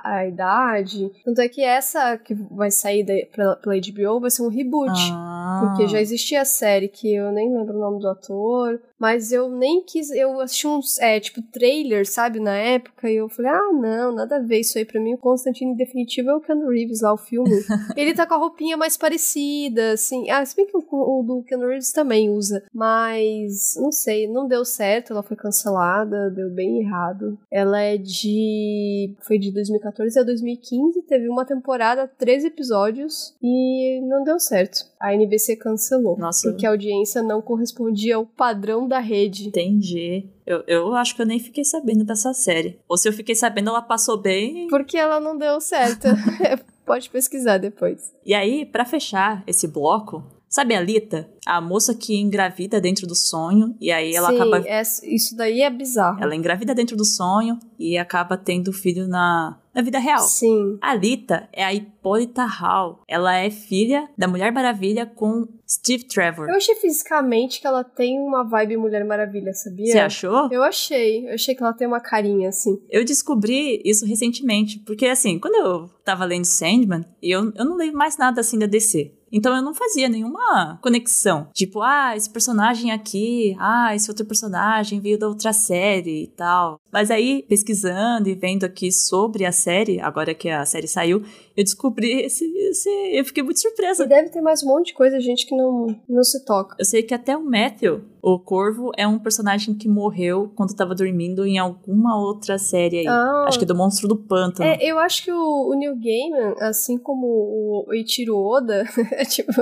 [0.04, 1.10] a idade.
[1.24, 4.92] Tanto é que essa que vai sair da, pela, pela HBO vai ser um reboot.
[5.12, 5.33] Ah.
[5.60, 9.50] Porque já existia a série que eu nem lembro o nome do ator, mas eu
[9.50, 10.10] nem quis.
[10.10, 14.36] Eu assisti uns, é, tipo, trailer, sabe, na época, e eu falei, ah, não, nada
[14.36, 15.14] a ver isso aí pra mim.
[15.14, 17.50] O Constantine definitivo é o Keanu Reeves lá, o filme.
[17.96, 20.30] Ele tá com a roupinha mais parecida, assim.
[20.30, 24.48] Ah, se bem que o, o do Keanu Reeves também usa, mas não sei, não
[24.48, 27.38] deu certo, ela foi cancelada, deu bem errado.
[27.50, 29.14] Ela é de.
[29.20, 34.86] Foi de 2014 a 2015, teve uma temporada, 13 episódios, e não deu certo.
[35.00, 36.16] A NBC cancelou.
[36.18, 36.50] Nossa.
[36.50, 39.48] Porque a audiência não correspondia ao padrão da rede.
[39.48, 40.28] Entendi.
[40.46, 42.78] Eu, eu acho que eu nem fiquei sabendo dessa série.
[42.88, 44.68] Ou se eu fiquei sabendo, ela passou bem.
[44.68, 46.06] Porque ela não deu certo.
[46.84, 48.12] Pode pesquisar depois.
[48.24, 50.22] E aí, pra fechar esse bloco,
[50.54, 51.28] sabe a Lita?
[51.44, 53.74] A moça que engravida dentro do sonho.
[53.80, 54.58] E aí ela Sim, acaba.
[54.68, 56.22] essa- isso daí é bizarro.
[56.22, 60.20] Ela engravida dentro do sonho e acaba tendo filho na, na vida real.
[60.20, 60.78] Sim.
[60.80, 63.02] A Lita é a Hipólita Hall.
[63.08, 66.48] Ela é filha da Mulher Maravilha com Steve Trevor.
[66.48, 69.86] Eu achei fisicamente que ela tem uma vibe Mulher Maravilha, sabia?
[69.92, 70.48] Você achou?
[70.52, 71.26] Eu achei.
[71.28, 72.80] Eu achei que ela tem uma carinha assim.
[72.88, 77.92] Eu descobri isso recentemente, porque assim, quando eu tava lendo Sandman, eu, eu não leio
[77.92, 79.12] mais nada assim da DC.
[79.34, 81.48] Então eu não fazia nenhuma conexão.
[81.52, 86.78] Tipo, ah, esse personagem aqui, ah, esse outro personagem veio da outra série e tal.
[86.94, 91.24] Mas aí, pesquisando e vendo aqui sobre a série, agora que a série saiu,
[91.56, 92.44] eu descobri esse.
[92.68, 94.04] esse eu fiquei muito surpresa.
[94.04, 96.76] E deve ter mais um monte de coisa, gente, que não, não se toca.
[96.78, 100.94] Eu sei que até o Matthew, o Corvo, é um personagem que morreu quando tava
[100.94, 103.06] dormindo em alguma outra série aí.
[103.08, 103.44] Ah.
[103.48, 104.68] Acho que do Monstro do Pântano.
[104.68, 109.52] É, eu acho que o, o Neil Gaiman, assim como o Eiichiro Oda, é tipo,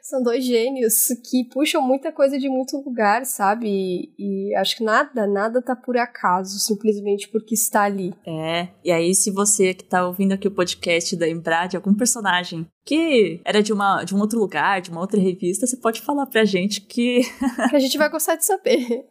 [0.00, 3.68] são dois gênios que puxam muita coisa de muito lugar, sabe?
[3.68, 8.14] E, e acho que nada, nada tá por acaso, simplesmente porque está ali.
[8.26, 12.66] É, e aí se você que tá ouvindo aqui o podcast lembrar de algum personagem
[12.84, 16.26] que era de, uma, de um outro lugar, de uma outra revista, você pode falar
[16.26, 17.20] pra gente que
[17.70, 19.06] Que a gente vai gostar de saber.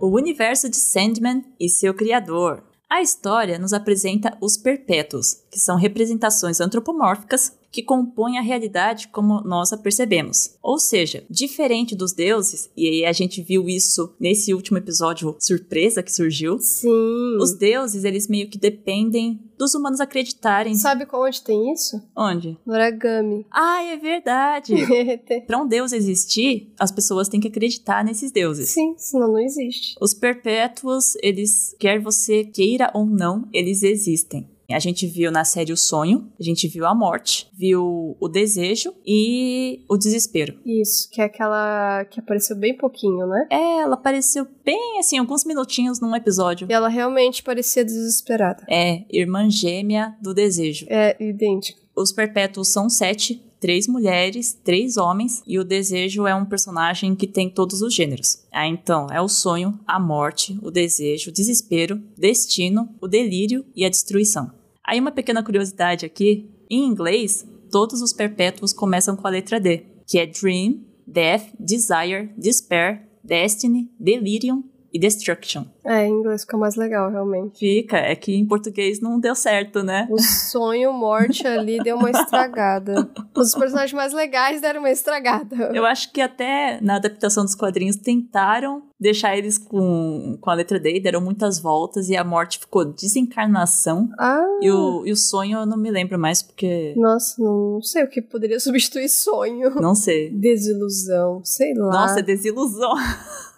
[0.00, 2.71] o universo de Sandman e seu criador.
[2.92, 9.40] A história nos apresenta os Perpétuos, que são representações antropomórficas que compõem a realidade como
[9.40, 10.56] nós a percebemos.
[10.62, 16.02] Ou seja, diferente dos deuses, e aí a gente viu isso nesse último episódio surpresa
[16.02, 17.38] que surgiu, Sim.
[17.40, 20.74] os deuses, eles meio que dependem dos humanos acreditarem.
[20.74, 22.02] Sabe onde tem isso?
[22.16, 22.58] Onde?
[22.66, 23.46] No origami.
[23.50, 24.74] Ah, é verdade!
[25.46, 28.70] Para um deus existir, as pessoas têm que acreditar nesses deuses.
[28.70, 29.94] Sim, senão não existe.
[30.00, 34.48] Os perpétuos, eles, quer você queira ou não, eles existem.
[34.70, 38.94] A gente viu na série o sonho, a gente viu a morte, viu o desejo
[39.06, 40.58] e o desespero.
[40.64, 43.46] Isso, que é aquela que apareceu bem pouquinho, né?
[43.50, 46.66] É, ela apareceu bem assim, alguns minutinhos num episódio.
[46.70, 48.64] E ela realmente parecia desesperada.
[48.68, 50.86] É, irmã gêmea do desejo.
[50.88, 51.80] É idêntico.
[51.94, 57.28] Os perpétuos são sete, três mulheres, três homens, e o desejo é um personagem que
[57.28, 58.44] tem todos os gêneros.
[58.52, 63.84] Ah, então, é o sonho, a morte, o desejo, o desespero, destino, o delírio e
[63.84, 64.50] a destruição.
[64.84, 69.86] Aí uma pequena curiosidade aqui, em inglês, todos os perpétuos começam com a letra D,
[70.08, 75.64] que é Dream, Death, Desire, Despair, Destiny, Delirium e Destruction.
[75.84, 77.58] É, em inglês fica mais legal, realmente.
[77.58, 80.06] Fica, é que em português não deu certo, né?
[80.10, 83.10] O sonho, morte ali deu uma estragada.
[83.34, 85.70] Os personagens mais legais deram uma estragada.
[85.74, 90.78] Eu acho que até na adaptação dos quadrinhos tentaram deixar eles com, com a letra
[90.78, 94.08] D, deram muitas voltas e a morte ficou desencarnação.
[94.18, 94.46] Ah.
[94.60, 96.94] E o, e o sonho eu não me lembro mais porque.
[96.96, 99.74] Nossa, não sei o que poderia substituir sonho.
[99.80, 100.30] Não sei.
[100.30, 101.90] Desilusão, sei lá.
[101.90, 102.94] Nossa, desilusão.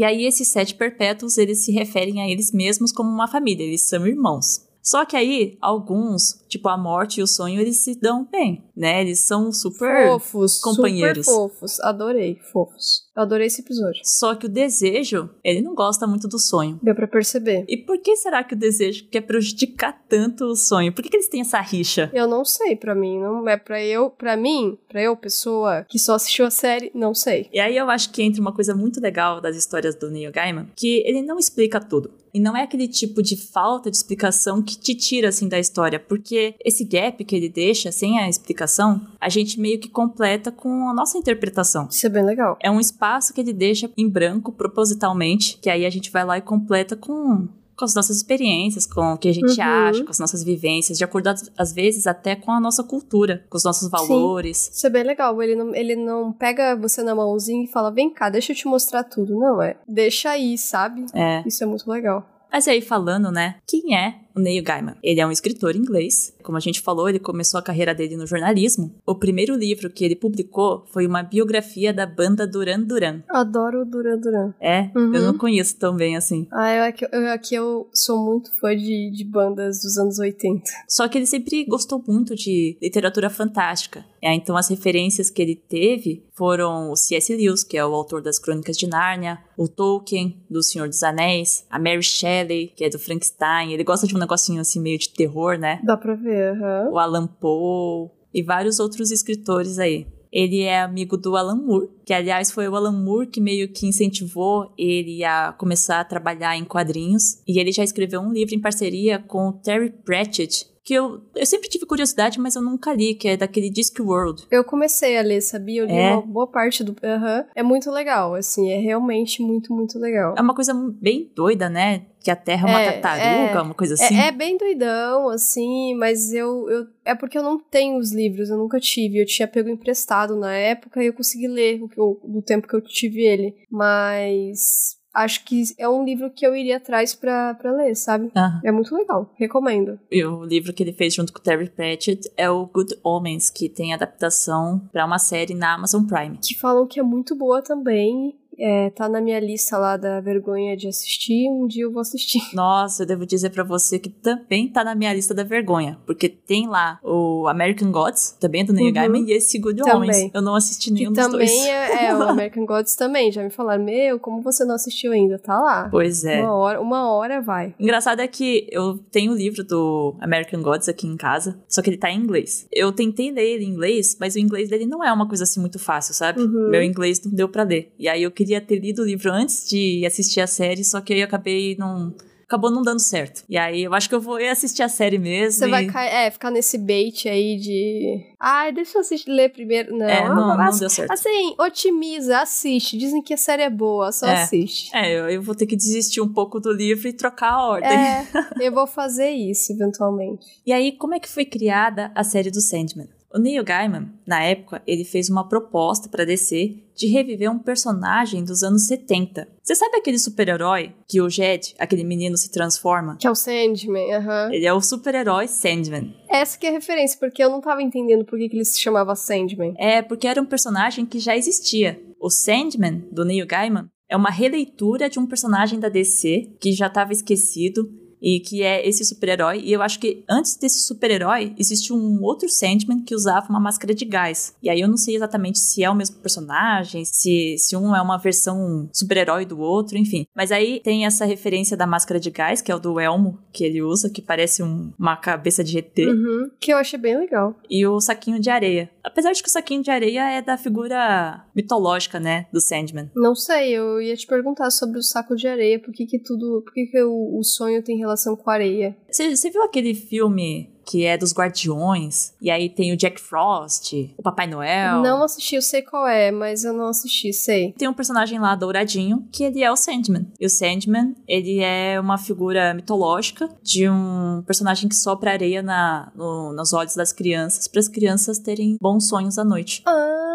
[0.00, 3.86] E aí esses sete perpétuos, eles se referem a eles mesmos como uma família, eles
[3.86, 4.66] são irmãos.
[4.82, 9.02] Só que aí, alguns, tipo a morte e o sonho, eles se dão bem, né?
[9.02, 11.26] Eles são super fofos, companheiros.
[11.26, 13.09] Super fofos, adorei, fofos.
[13.20, 14.00] Eu adorei esse episódio.
[14.02, 16.80] Só que o desejo, ele não gosta muito do sonho.
[16.82, 17.66] Deu pra perceber.
[17.68, 20.90] E por que será que o desejo quer prejudicar tanto o sonho?
[20.90, 22.10] Por que, que eles têm essa rixa?
[22.14, 25.98] Eu não sei, pra mim, não é pra eu, pra mim, pra eu, pessoa que
[25.98, 27.46] só assistiu a série, não sei.
[27.52, 30.70] E aí eu acho que entra uma coisa muito legal das histórias do Neil Gaiman,
[30.74, 32.10] que ele não explica tudo.
[32.32, 35.98] E não é aquele tipo de falta de explicação que te tira assim da história,
[35.98, 40.88] porque esse gap que ele deixa sem a explicação, a gente meio que completa com
[40.88, 41.88] a nossa interpretação.
[41.90, 42.56] Isso é bem legal.
[42.62, 46.38] É um espaço que ele deixa em branco propositalmente, que aí a gente vai lá
[46.38, 47.48] e completa com
[47.80, 49.64] com as nossas experiências, com o que a gente Uhum.
[49.66, 53.56] acha, com as nossas vivências, de acordo às- vezes até com a nossa cultura, com
[53.56, 54.70] os nossos valores.
[54.72, 55.40] Isso é bem legal.
[55.42, 58.66] Ele não, ele não pega você na mãozinha e fala, vem cá, deixa eu te
[58.68, 59.34] mostrar tudo.
[59.38, 59.76] Não, é.
[59.88, 61.06] Deixa aí, sabe?
[61.14, 61.42] É.
[61.46, 62.28] Isso é muito legal.
[62.52, 64.96] Mas aí falando, né, quem é Neil Gaiman?
[65.02, 66.34] Ele é um escritor inglês.
[66.42, 68.94] Como a gente falou, ele começou a carreira dele no jornalismo.
[69.06, 73.22] O primeiro livro que ele publicou foi uma biografia da banda Duran Duran.
[73.28, 74.54] Adoro o Duran Duran.
[74.60, 75.14] É, Uhum.
[75.14, 76.46] eu não conheço tão bem assim.
[76.52, 80.62] Ah, eu, aqui, eu, aqui eu sou muito fã de, de bandas dos anos 80.
[80.88, 84.04] Só que ele sempre gostou muito de literatura fantástica.
[84.22, 87.34] É, então as referências que ele teve foram o C.S.
[87.34, 91.64] Lewis, que é o autor das Crônicas de Nárnia, o Tolkien, do Senhor dos Anéis,
[91.70, 93.72] a Mary Shelley, que é do Frankenstein.
[93.72, 95.80] Ele gosta de um negocinho assim meio de terror, né?
[95.82, 96.90] Dá pra ver, aham.
[96.92, 100.06] O Alan Poe e vários outros escritores aí.
[100.32, 103.88] Ele é amigo do Alan Moore, que aliás foi o Alan Moore que meio que
[103.88, 107.42] incentivou ele a começar a trabalhar em quadrinhos.
[107.48, 111.46] E ele já escreveu um livro em parceria com o Terry Pratchett, que eu, eu
[111.46, 114.46] sempre tive curiosidade, mas eu nunca li, que é daquele Discworld.
[114.50, 115.82] Eu comecei a ler, sabia?
[115.82, 116.12] Eu li É?
[116.12, 116.96] uma boa parte do.
[117.02, 117.44] Aham.
[117.54, 120.34] É muito legal, assim, é realmente muito, muito legal.
[120.36, 122.06] É uma coisa bem doida, né?
[122.22, 123.62] Que a Terra é uma É, tartaruga, é.
[123.62, 124.14] uma coisa assim.
[124.14, 126.86] É, é bem doidão, assim, mas eu, eu.
[127.04, 129.18] É porque eu não tenho os livros, eu nunca tive.
[129.20, 132.68] Eu tinha pego emprestado na época e eu consegui ler o que eu- do tempo
[132.68, 133.54] que eu tive ele.
[133.70, 134.98] Mas.
[135.12, 138.30] Acho que é um livro que eu iria atrás pra, pra ler, sabe?
[138.64, 139.98] É muito legal, recomendo.
[140.10, 143.50] E o livro que ele fez junto com o Terry Pratchett é o Good Omens,
[143.50, 146.38] que tem adaptação pra uma série na Amazon Prime.
[146.38, 148.39] Que falam que é muito boa também.
[148.60, 151.48] É, tá na minha lista lá da vergonha de assistir.
[151.50, 152.40] Um dia eu vou assistir.
[152.54, 156.28] Nossa, eu devo dizer pra você que também tá na minha lista da vergonha, porque
[156.28, 158.92] tem lá o American Gods, também é do Neil Uhum.
[158.92, 160.30] Gaiman, e esse Good Também.
[160.34, 161.64] Eu não assisti nenhum que dos também dois.
[161.66, 163.30] é, é, o American Gods também.
[163.32, 165.38] Já me falaram, meu, como você não assistiu ainda?
[165.38, 165.88] Tá lá.
[165.90, 166.42] Pois é.
[166.42, 167.74] Uma hora, uma hora vai.
[167.78, 171.88] Engraçado é que eu tenho o livro do American Gods aqui em casa, só que
[171.90, 172.66] ele tá em inglês.
[172.72, 175.60] Eu tentei ler ele em inglês, mas o inglês dele não é uma coisa assim
[175.60, 176.40] muito fácil, sabe?
[176.42, 176.68] Uhum.
[176.70, 177.92] Meu inglês não deu pra ler.
[177.98, 181.12] E aí eu queria ter lido o livro antes de assistir a série, só que
[181.12, 182.14] aí eu acabei não.
[182.46, 183.44] Acabou não dando certo.
[183.48, 185.60] E aí eu acho que eu vou assistir a série mesmo.
[185.60, 185.70] Você e...
[185.70, 188.26] vai é, ficar nesse bait aí de.
[188.40, 189.96] Ai, deixa eu assistir, ler primeiro.
[189.96, 191.12] Não, É, não, não deu certo.
[191.12, 192.98] Assim, otimiza, assiste.
[192.98, 194.42] Dizem que a série é boa, só É.
[194.42, 194.90] assiste.
[194.92, 197.88] É, eu, eu vou ter que desistir um pouco do livro e trocar a ordem.
[197.88, 198.26] É,
[198.60, 200.44] eu vou fazer isso eventualmente.
[200.66, 203.06] E aí, como é que foi criada a série do Sandman?
[203.32, 208.42] O Neil Gaiman, na época, ele fez uma proposta para DC de reviver um personagem
[208.42, 209.46] dos anos 70.
[209.62, 213.16] Você sabe aquele super-herói que o Jed, aquele menino, se transforma?
[213.20, 214.52] Que é o Sandman, aham.
[214.52, 216.12] Ele é o super-herói Sandman.
[216.28, 218.80] Essa que é a referência, porque eu não tava entendendo por que, que ele se
[218.80, 219.74] chamava Sandman.
[219.78, 222.02] É porque era um personagem que já existia.
[222.20, 226.88] O Sandman, do Neil Gaiman, é uma releitura de um personagem da DC que já
[226.88, 227.88] estava esquecido
[228.22, 229.60] e que é esse super-herói.
[229.64, 233.94] E eu acho que antes desse super-herói existe um outro Sandman que usava uma máscara
[233.94, 234.54] de gás.
[234.62, 238.00] E aí eu não sei exatamente se é o mesmo personagem, se, se um é
[238.02, 240.26] uma versão super-herói do outro, enfim.
[240.34, 243.64] Mas aí tem essa referência da máscara de gás, que é o do Elmo que
[243.64, 247.54] ele usa, que parece um- uma cabeça de ET Uhum, que eu achei bem legal.
[247.68, 248.90] e o saquinho de areia.
[249.02, 253.10] Apesar de que o saquinho de areia é da figura mitológica, né, do Sandman.
[253.14, 256.62] Não sei, eu ia te perguntar sobre o saco de areia, por que, que tudo.
[256.64, 258.96] Por que, que o, o sonho tem relação com areia?
[259.10, 262.32] Você você viu aquele filme que é dos Guardiões.
[262.42, 265.02] E aí tem o Jack Frost, o Papai Noel.
[265.02, 267.72] Não assisti, eu sei qual é, mas eu não assisti, sei.
[267.78, 270.26] Tem um personagem lá douradinho que ele é o Sandman.
[270.40, 276.10] E o Sandman, ele é uma figura mitológica de um personagem que sopra areia na,
[276.12, 279.82] no, nos olhos das crianças para as crianças terem bons sonhos à noite.
[279.86, 280.29] Ah,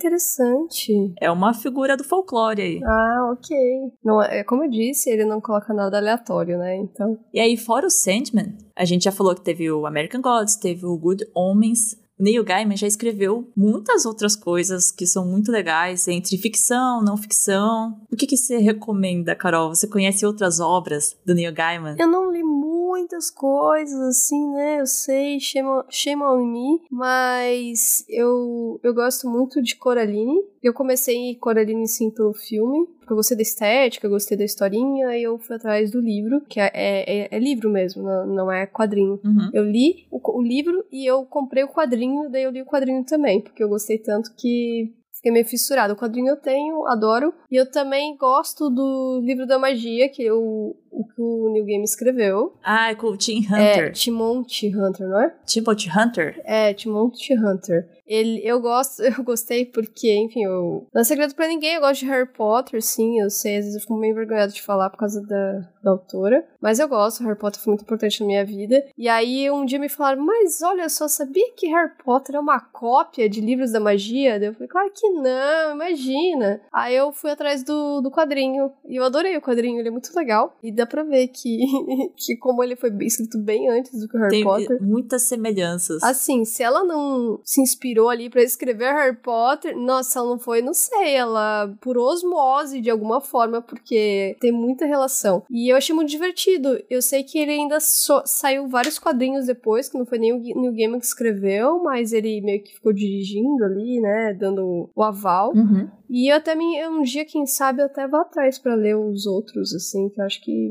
[0.00, 1.12] interessante.
[1.20, 2.80] É uma figura do folclore aí.
[2.82, 3.56] Ah, ok.
[4.02, 6.76] Não, é como eu disse, ele não coloca nada aleatório, né?
[6.76, 7.18] Então.
[7.32, 10.86] E aí, fora o Sandman, a gente já falou que teve o American Gods, teve
[10.86, 11.98] o Good Omens.
[12.18, 17.98] Neil Gaiman já escreveu muitas outras coisas que são muito legais, entre ficção, não ficção.
[18.12, 19.74] O que, que você recomenda, Carol?
[19.74, 21.96] Você conhece outras obras do Neil Gaiman?
[21.98, 22.42] Eu não li
[22.90, 24.80] muitas coisas, assim, né?
[24.80, 30.34] Eu sei, shame on, shame on me, mas eu, eu gosto muito de Coraline.
[30.60, 35.16] Eu comecei Coraline, sim, pelo filme, porque eu gostei da estética, eu gostei da historinha,
[35.16, 38.66] e eu fui atrás do livro, que é, é, é livro mesmo, não, não é
[38.66, 39.20] quadrinho.
[39.24, 39.50] Uhum.
[39.54, 43.04] Eu li o, o livro e eu comprei o quadrinho, daí eu li o quadrinho
[43.04, 45.92] também, porque eu gostei tanto que Fiquei meio fissurada.
[45.92, 47.34] O quadrinho eu tenho, adoro.
[47.50, 51.84] E eu também gosto do livro da magia, que eu, o que o Neil Game
[51.84, 52.54] escreveu.
[52.62, 53.92] Ah, é com o Tim É Hunter.
[53.92, 55.34] Timothy Hunter, não é?
[55.46, 56.40] Timothy Hunter?
[56.44, 57.88] É, Timothy Hunter.
[58.10, 60.88] Ele, eu gosto, eu gostei porque, enfim, eu.
[60.92, 63.76] Não é segredo pra ninguém, eu gosto de Harry Potter, sim, eu sei, às vezes
[63.76, 66.44] eu fico meio envergonhada de falar por causa da, da autora.
[66.60, 68.84] Mas eu gosto, Harry Potter foi muito importante na minha vida.
[68.98, 72.58] E aí um dia me falaram, mas olha só, sabia que Harry Potter é uma
[72.58, 74.40] cópia de livros da magia?
[74.40, 76.60] Daí eu falei, claro que não, imagina.
[76.72, 78.72] Aí eu fui atrás do, do quadrinho.
[78.88, 80.56] E eu adorei o quadrinho, ele é muito legal.
[80.62, 81.58] E dá pra ver que,
[82.16, 84.82] que como ele foi escrito bem antes do que o Harry Tem Potter.
[84.82, 86.02] muitas semelhanças.
[86.02, 90.62] Assim, se ela não se inspirou ali pra escrever Harry Potter, nossa, ela não foi,
[90.62, 95.42] não sei, ela por osmose de alguma forma, porque tem muita relação.
[95.50, 96.78] E eu achei muito divertido.
[96.88, 100.38] Eu sei que ele ainda so- saiu vários quadrinhos depois, que não foi nem o
[100.40, 105.52] Neil Gaiman que escreveu, mas ele meio que ficou dirigindo ali, né, dando o aval.
[105.54, 105.88] Uhum.
[106.08, 109.26] E eu até me, um dia, quem sabe, eu até vou atrás pra ler os
[109.26, 110.69] outros, assim, que eu acho que,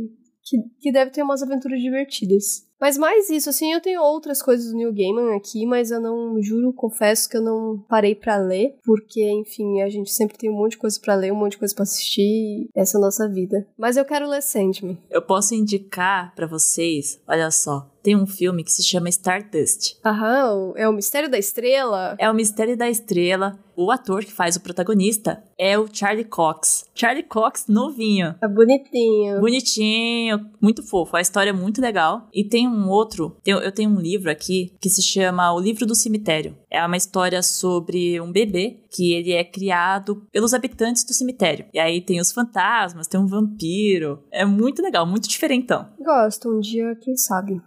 [0.50, 2.68] que, que deve ter umas aventuras divertidas.
[2.80, 6.42] Mas mais isso, assim, eu tenho outras coisas do Neil Gaiman aqui, mas eu não,
[6.42, 10.56] juro, confesso que eu não parei pra ler, porque, enfim, a gente sempre tem um
[10.56, 13.28] monte de coisa pra ler, um monte de coisa pra assistir, essa é a nossa
[13.28, 13.68] vida.
[13.78, 14.98] Mas eu quero ler Sandman.
[15.10, 19.98] Eu posso indicar pra vocês, olha só, tem um filme que se chama Stardust.
[20.06, 22.16] Aham, é o Mistério da Estrela?
[22.20, 23.58] É o Mistério da Estrela.
[23.76, 26.84] O ator que faz o protagonista é o Charlie Cox.
[26.94, 28.36] Charlie Cox novinho.
[28.42, 29.40] É bonitinho.
[29.40, 31.16] Bonitinho, muito fofo.
[31.16, 32.28] A história é muito legal.
[32.34, 35.96] E tem um outro, eu tenho um livro aqui que se chama O Livro do
[35.96, 36.58] Cemitério.
[36.70, 41.66] É uma história sobre um bebê que ele é criado pelos habitantes do cemitério.
[41.74, 44.24] E aí tem os fantasmas, tem um vampiro.
[44.30, 45.88] É muito legal, muito diferentão.
[46.00, 47.62] Gosto, um dia, quem sabe.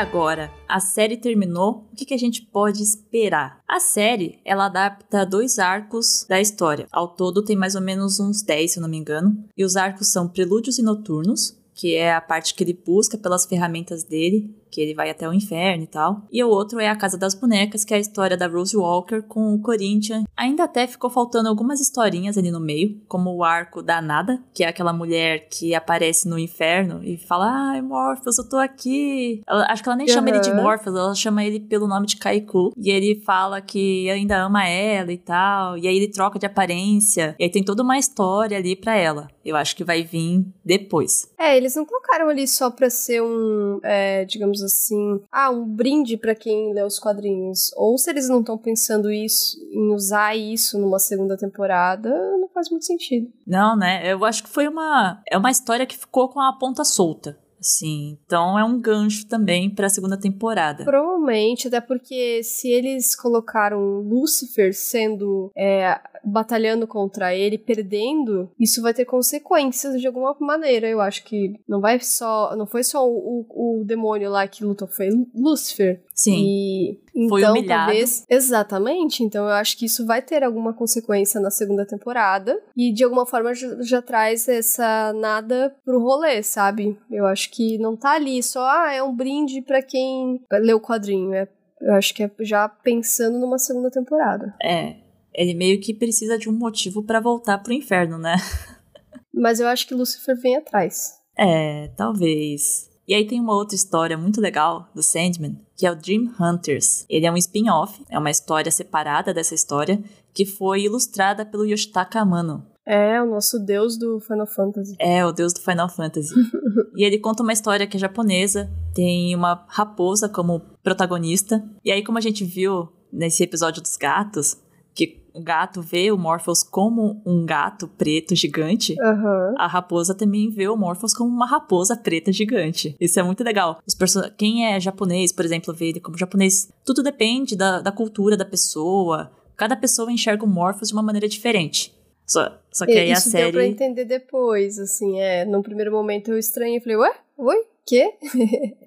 [0.00, 3.60] Agora, a série terminou, o que, que a gente pode esperar?
[3.68, 6.86] A série, ela adapta dois arcos da história.
[6.90, 9.44] Ao todo tem mais ou menos uns 10, se eu não me engano.
[9.54, 13.44] E os arcos são Prelúdios e Noturnos, que é a parte que ele busca pelas
[13.44, 16.22] ferramentas dele, que ele vai até o inferno e tal.
[16.30, 19.22] E o outro é a Casa das Bonecas, que é a história da Rose Walker
[19.22, 20.24] com o Corinthians.
[20.36, 24.64] Ainda até ficou faltando algumas historinhas ali no meio, como o arco da Nada, que
[24.64, 29.42] é aquela mulher que aparece no inferno e fala: Ai, Morpheus, eu tô aqui.
[29.46, 30.52] Ela- acho que ela nem chama ele de.
[30.54, 32.72] Morpheus, ela chama ele pelo nome de Kaiku.
[32.76, 35.76] E ele fala que ainda ama ela e tal.
[35.78, 37.34] E aí ele troca de aparência.
[37.38, 39.28] E aí tem toda uma história ali pra ela.
[39.44, 41.30] Eu acho que vai vir depois.
[41.38, 46.16] É, eles não colocaram ali só pra ser um, é, digamos assim, ah, um brinde
[46.16, 47.72] pra quem lê os quadrinhos.
[47.76, 52.70] Ou se eles não estão pensando isso, em usar isso numa segunda temporada, não faz
[52.70, 53.30] muito sentido.
[53.46, 54.02] Não, né?
[54.10, 55.22] Eu acho que foi uma.
[55.30, 57.38] É uma história que ficou com a ponta solta.
[57.60, 60.84] Assim, então é um gancho também pra segunda temporada.
[60.84, 68.94] Provavelmente, até porque se eles colocaram Lucifer sendo é, batalhando contra ele, perdendo, isso vai
[68.94, 70.88] ter consequências de alguma maneira.
[70.88, 74.64] Eu acho que não vai só, não foi só o, o, o demônio lá que
[74.64, 76.00] lutou, foi Lucifer.
[76.14, 76.36] Sim.
[76.36, 77.86] E Foi então humilhado.
[77.86, 79.22] talvez exatamente.
[79.24, 83.24] Então eu acho que isso vai ter alguma consequência na segunda temporada e de alguma
[83.24, 86.98] forma já, já traz essa nada pro rolê, sabe?
[87.10, 90.80] Eu acho que não tá ali só ah é um brinde pra quem lê o
[90.80, 91.34] quadrinho.
[91.34, 91.48] É,
[91.80, 94.54] eu acho que é já pensando numa segunda temporada.
[94.62, 94.96] É.
[95.32, 98.36] Ele meio que precisa de um motivo pra voltar pro inferno, né?
[99.32, 101.20] Mas eu acho que Lucifer vem atrás.
[101.38, 102.90] É, talvez.
[103.06, 107.04] E aí tem uma outra história muito legal do Sandman, que é o Dream Hunters.
[107.08, 110.02] Ele é um spin-off, é uma história separada dessa história,
[110.34, 112.69] que foi ilustrada pelo Yoshitaka Amano.
[112.90, 114.96] É, o nosso deus do Final Fantasy.
[114.98, 116.34] É, o deus do Final Fantasy.
[116.96, 121.62] e ele conta uma história que é japonesa, tem uma raposa como protagonista.
[121.84, 124.56] E aí, como a gente viu nesse episódio dos gatos,
[124.92, 129.54] que o gato vê o Morpheus como um gato preto gigante, Aham.
[129.56, 132.96] a raposa também vê o Morpheus como uma raposa preta gigante.
[133.00, 133.78] Isso é muito legal.
[133.86, 136.68] Os perso- Quem é japonês, por exemplo, vê ele como japonês.
[136.84, 139.30] Tudo depende da, da cultura da pessoa.
[139.56, 141.94] Cada pessoa enxerga o Morpheus de uma maneira diferente.
[142.30, 143.72] Só, só que aí a Isso deu pra série.
[143.72, 145.44] entender depois, assim, é.
[145.44, 147.12] No primeiro momento eu estranhei, falei, ué?
[147.36, 147.64] Oi?
[147.84, 148.14] Quê?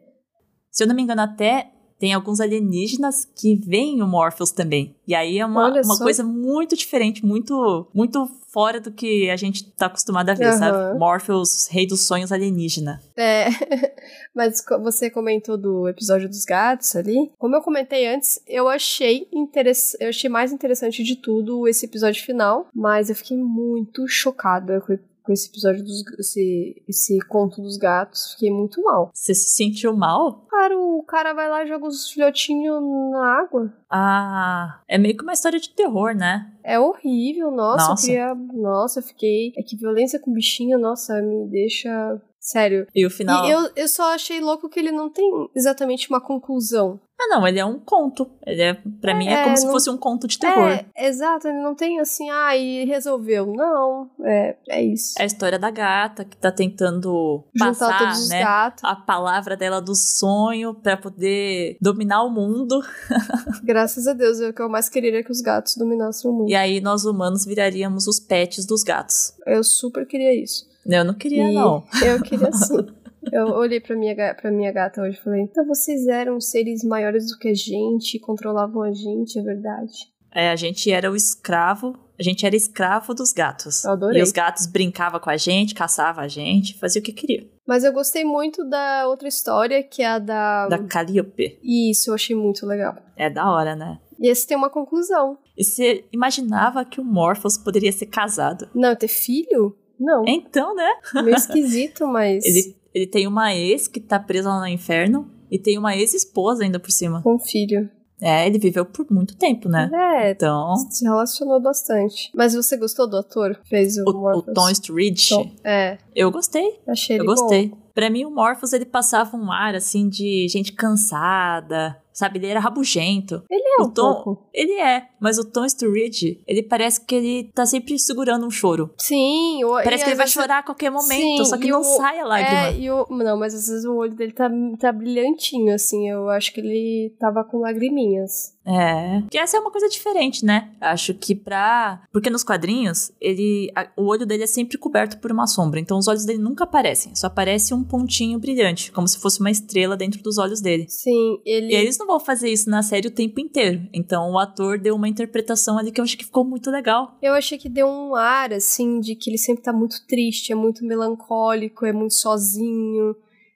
[0.72, 1.70] Se eu não me engano, até
[2.04, 4.94] tem alguns alienígenas que veem o Morpheus também.
[5.08, 9.72] E aí é uma, uma coisa muito diferente, muito muito fora do que a gente
[9.72, 10.58] tá acostumado a ver, Aham.
[10.58, 11.00] sabe?
[11.00, 13.02] Morpheus, rei dos sonhos alienígena.
[13.16, 13.46] É,
[14.36, 17.32] mas você comentou do episódio dos gatos ali.
[17.40, 19.96] Como eu comentei antes, eu achei interess...
[19.98, 25.00] eu achei mais interessante de tudo esse episódio final, mas eu fiquei muito chocada com,
[25.24, 28.34] com esse episódio dos esse, esse conto dos gatos.
[28.34, 29.10] Fiquei muito mal.
[29.14, 30.46] Você se sentiu mal?
[30.50, 33.74] Claro, o cara vai lá e joga os filhotinhos na água.
[33.90, 36.52] Ah, é meio que uma história de terror, né?
[36.64, 38.04] É horrível, nossa, Nossa.
[38.04, 38.36] eu queria.
[38.36, 39.54] Nossa, eu fiquei.
[39.58, 42.22] É que violência com bichinho, nossa, me deixa.
[42.44, 42.86] Sério.
[42.94, 43.46] E o final.
[43.46, 45.26] E eu, eu só achei louco que ele não tem
[45.56, 47.00] exatamente uma conclusão.
[47.18, 48.30] Ah, não, ele é um conto.
[48.46, 50.68] Ele é, para mim, é É, como se não- fosse um conto de terror.
[50.72, 53.46] É, exato, ele não tem assim, ah, e resolveu.
[53.46, 55.14] Não, é, é isso.
[55.18, 58.42] É a história da gata que tá tentando Juntar passar, todos os né?
[58.44, 58.84] gatos.
[58.84, 62.82] A palavra dela do sonho pra poder dominar o mundo.
[63.64, 66.34] Graças a Deus, é o que eu mais queria era que os gatos dominassem o
[66.34, 66.50] mundo.
[66.50, 69.32] E aí nós humanos viraríamos os pets dos gatos.
[69.48, 70.73] Eu super queria isso.
[70.86, 71.84] Eu não queria, E não.
[72.06, 72.78] Eu queria sim.
[73.32, 77.28] Eu olhei pra minha, pra minha gata hoje e falei: então vocês eram seres maiores
[77.32, 79.94] do que a gente, controlavam a gente, é verdade.
[80.36, 81.98] É, a gente era o escravo.
[82.20, 83.84] A gente era escravo dos gatos.
[83.84, 84.20] Eu adorei.
[84.20, 87.48] E os gatos brincavam com a gente, caçavam a gente, fazia o que queria.
[87.68, 90.68] Mas eu gostei muito da outra história, que é a da.
[90.68, 91.60] Da Calliope.
[91.64, 92.96] Isso, eu achei muito legal.
[93.16, 94.00] É da hora, né?
[94.20, 95.38] E esse tem uma conclusão.
[95.58, 98.70] E você imaginava que o Morpheus poderia ser casado?
[98.74, 99.76] Não, ter filho?
[100.04, 100.24] Não.
[100.28, 100.90] Então, né?
[101.24, 102.44] Meio esquisito, mas.
[102.46, 106.64] Ele, ele tem uma ex que tá presa lá no inferno e tem uma ex-esposa
[106.64, 107.22] ainda por cima.
[107.24, 107.90] Com filho.
[108.22, 109.90] É, ele viveu por muito tempo, né?
[109.94, 112.32] É, Então, se relacionou bastante.
[112.34, 113.60] Mas você gostou do ator?
[113.66, 114.54] Fez o, o, o Morpheus?
[114.56, 116.80] Tom Sturridge, Tom- É, eu gostei.
[116.88, 117.74] achei ele Eu gostei.
[117.94, 122.40] Pra mim, o Morpheus, ele passava um ar, assim, de gente cansada, sabe?
[122.40, 123.44] Ele era rabugento.
[123.50, 124.50] Ele é o um Tom, pouco.
[124.54, 128.92] ele é, mas o Tom Sturridge, ele parece que ele tá sempre segurando um choro.
[128.98, 131.82] Sim, o, Parece que ele vai vezes- chorar a qualquer momento, Sim, só que não
[131.82, 132.86] o- sai a lágrima.
[132.86, 134.50] É, o, não, mas às vezes o olho dele tá,
[134.80, 136.10] tá brilhantinho, assim.
[136.10, 138.54] Eu acho que ele tava com lagriminhas.
[138.66, 139.22] É.
[139.30, 140.72] Que essa é uma coisa diferente, né?
[140.80, 142.02] Acho que pra.
[142.14, 143.70] Porque nos quadrinhos, ele.
[143.76, 145.80] a- o olho dele é sempre coberto por uma sombra.
[145.82, 147.14] Então os olhos dele nunca aparecem.
[147.14, 148.90] Só aparece um pontinho brilhante.
[148.94, 150.86] Como se fosse uma estrela dentro dos olhos dele.
[150.88, 151.74] Sim, ele.
[151.74, 153.88] E eles não vão fazer isso na série o tempo inteiro.
[153.94, 157.18] Então o ator deu uma interpretação ali que eu acho que ficou muito legal.
[157.22, 160.56] Eu achei que deu um ar, assim, de que ele sempre tá muito triste, é
[160.56, 163.16] muito melancólico, é muito sozinho,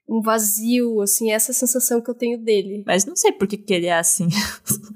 [0.10, 2.84] um vazio, assim, essa é sensação que eu tenho dele.
[2.86, 4.30] Mas não sei por que, que ele é assim.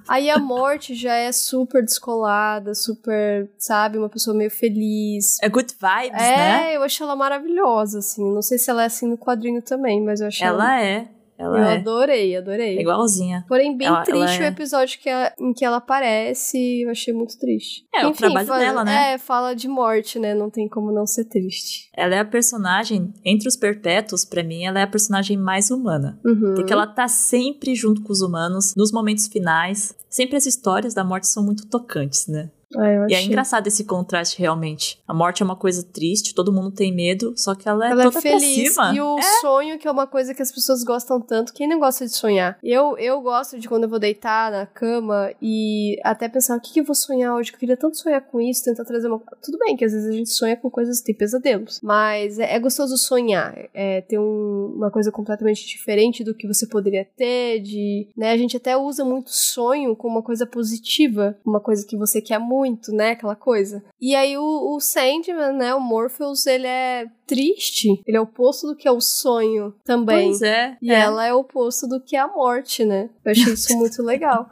[0.07, 5.37] Aí a morte já é super descolada, super, sabe, uma pessoa meio feliz.
[5.41, 6.75] É good vibes, É, né?
[6.77, 8.23] eu achei ela maravilhosa, assim.
[8.33, 11.09] Não sei se ela é assim no quadrinho também, mas eu achei Ela é.
[11.41, 11.75] Ela Eu é.
[11.77, 12.77] adorei, adorei.
[12.77, 13.43] É igualzinha.
[13.47, 16.89] Porém, bem Ela- triste ela é- o episódio que ela- em que ela aparece, eu
[16.91, 17.83] achei muito triste.
[17.93, 19.13] É, o trabalho dela, né?
[19.13, 20.33] É, fala de morte, né?
[20.35, 21.89] Não tem como não ser triste.
[21.95, 26.19] Ela é a personagem, entre os perpétuos, pra mim, ela é a personagem mais humana.
[26.25, 26.53] Uhum.
[26.55, 29.95] Porque ela tá sempre junto com os humanos, nos momentos finais.
[30.09, 32.49] Sempre as histórias da morte são muito tocantes, né?
[32.77, 33.27] Ah, eu E é achei.
[33.27, 34.99] engraçado esse contraste, realmente.
[35.07, 38.03] A morte é uma coisa triste, todo mundo tem medo, só que ela é Ela
[38.05, 38.73] toda é feliz.
[38.75, 38.95] pra cima.
[38.95, 41.53] E o sonho, que é uma coisa que as pessoas gostam tanto.
[41.53, 42.57] Quem não gosta de sonhar?
[42.63, 46.73] Eu, eu gosto de quando eu vou deitar na cama e até pensar o que,
[46.73, 47.51] que eu vou sonhar hoje.
[47.51, 49.21] que Eu queria tanto sonhar com isso, tentar trazer uma.
[49.43, 51.79] Tudo bem que às vezes a gente sonha com coisas, tem pesadelos.
[51.83, 53.55] Mas é, é gostoso sonhar.
[53.73, 57.59] É ter um- uma coisa completamente diferente do que você poderia ter.
[57.59, 61.37] De, né, a gente até usa muito sonho como uma coisa positiva.
[61.45, 62.60] Uma coisa que você quer muito,
[62.93, 63.11] né?
[63.11, 63.83] Aquela coisa.
[63.99, 65.73] E aí o, o Sandman, né?
[65.73, 68.01] O Morpheus, ele é triste.
[68.05, 70.29] Ele é o oposto do que é o sonho também.
[70.29, 70.77] Pois é.
[70.81, 70.99] E é.
[70.99, 73.09] ela é o oposto do que é a morte, né?
[73.23, 74.49] Eu achei isso muito legal.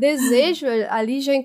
[0.00, 1.42] Desejo, ali já em,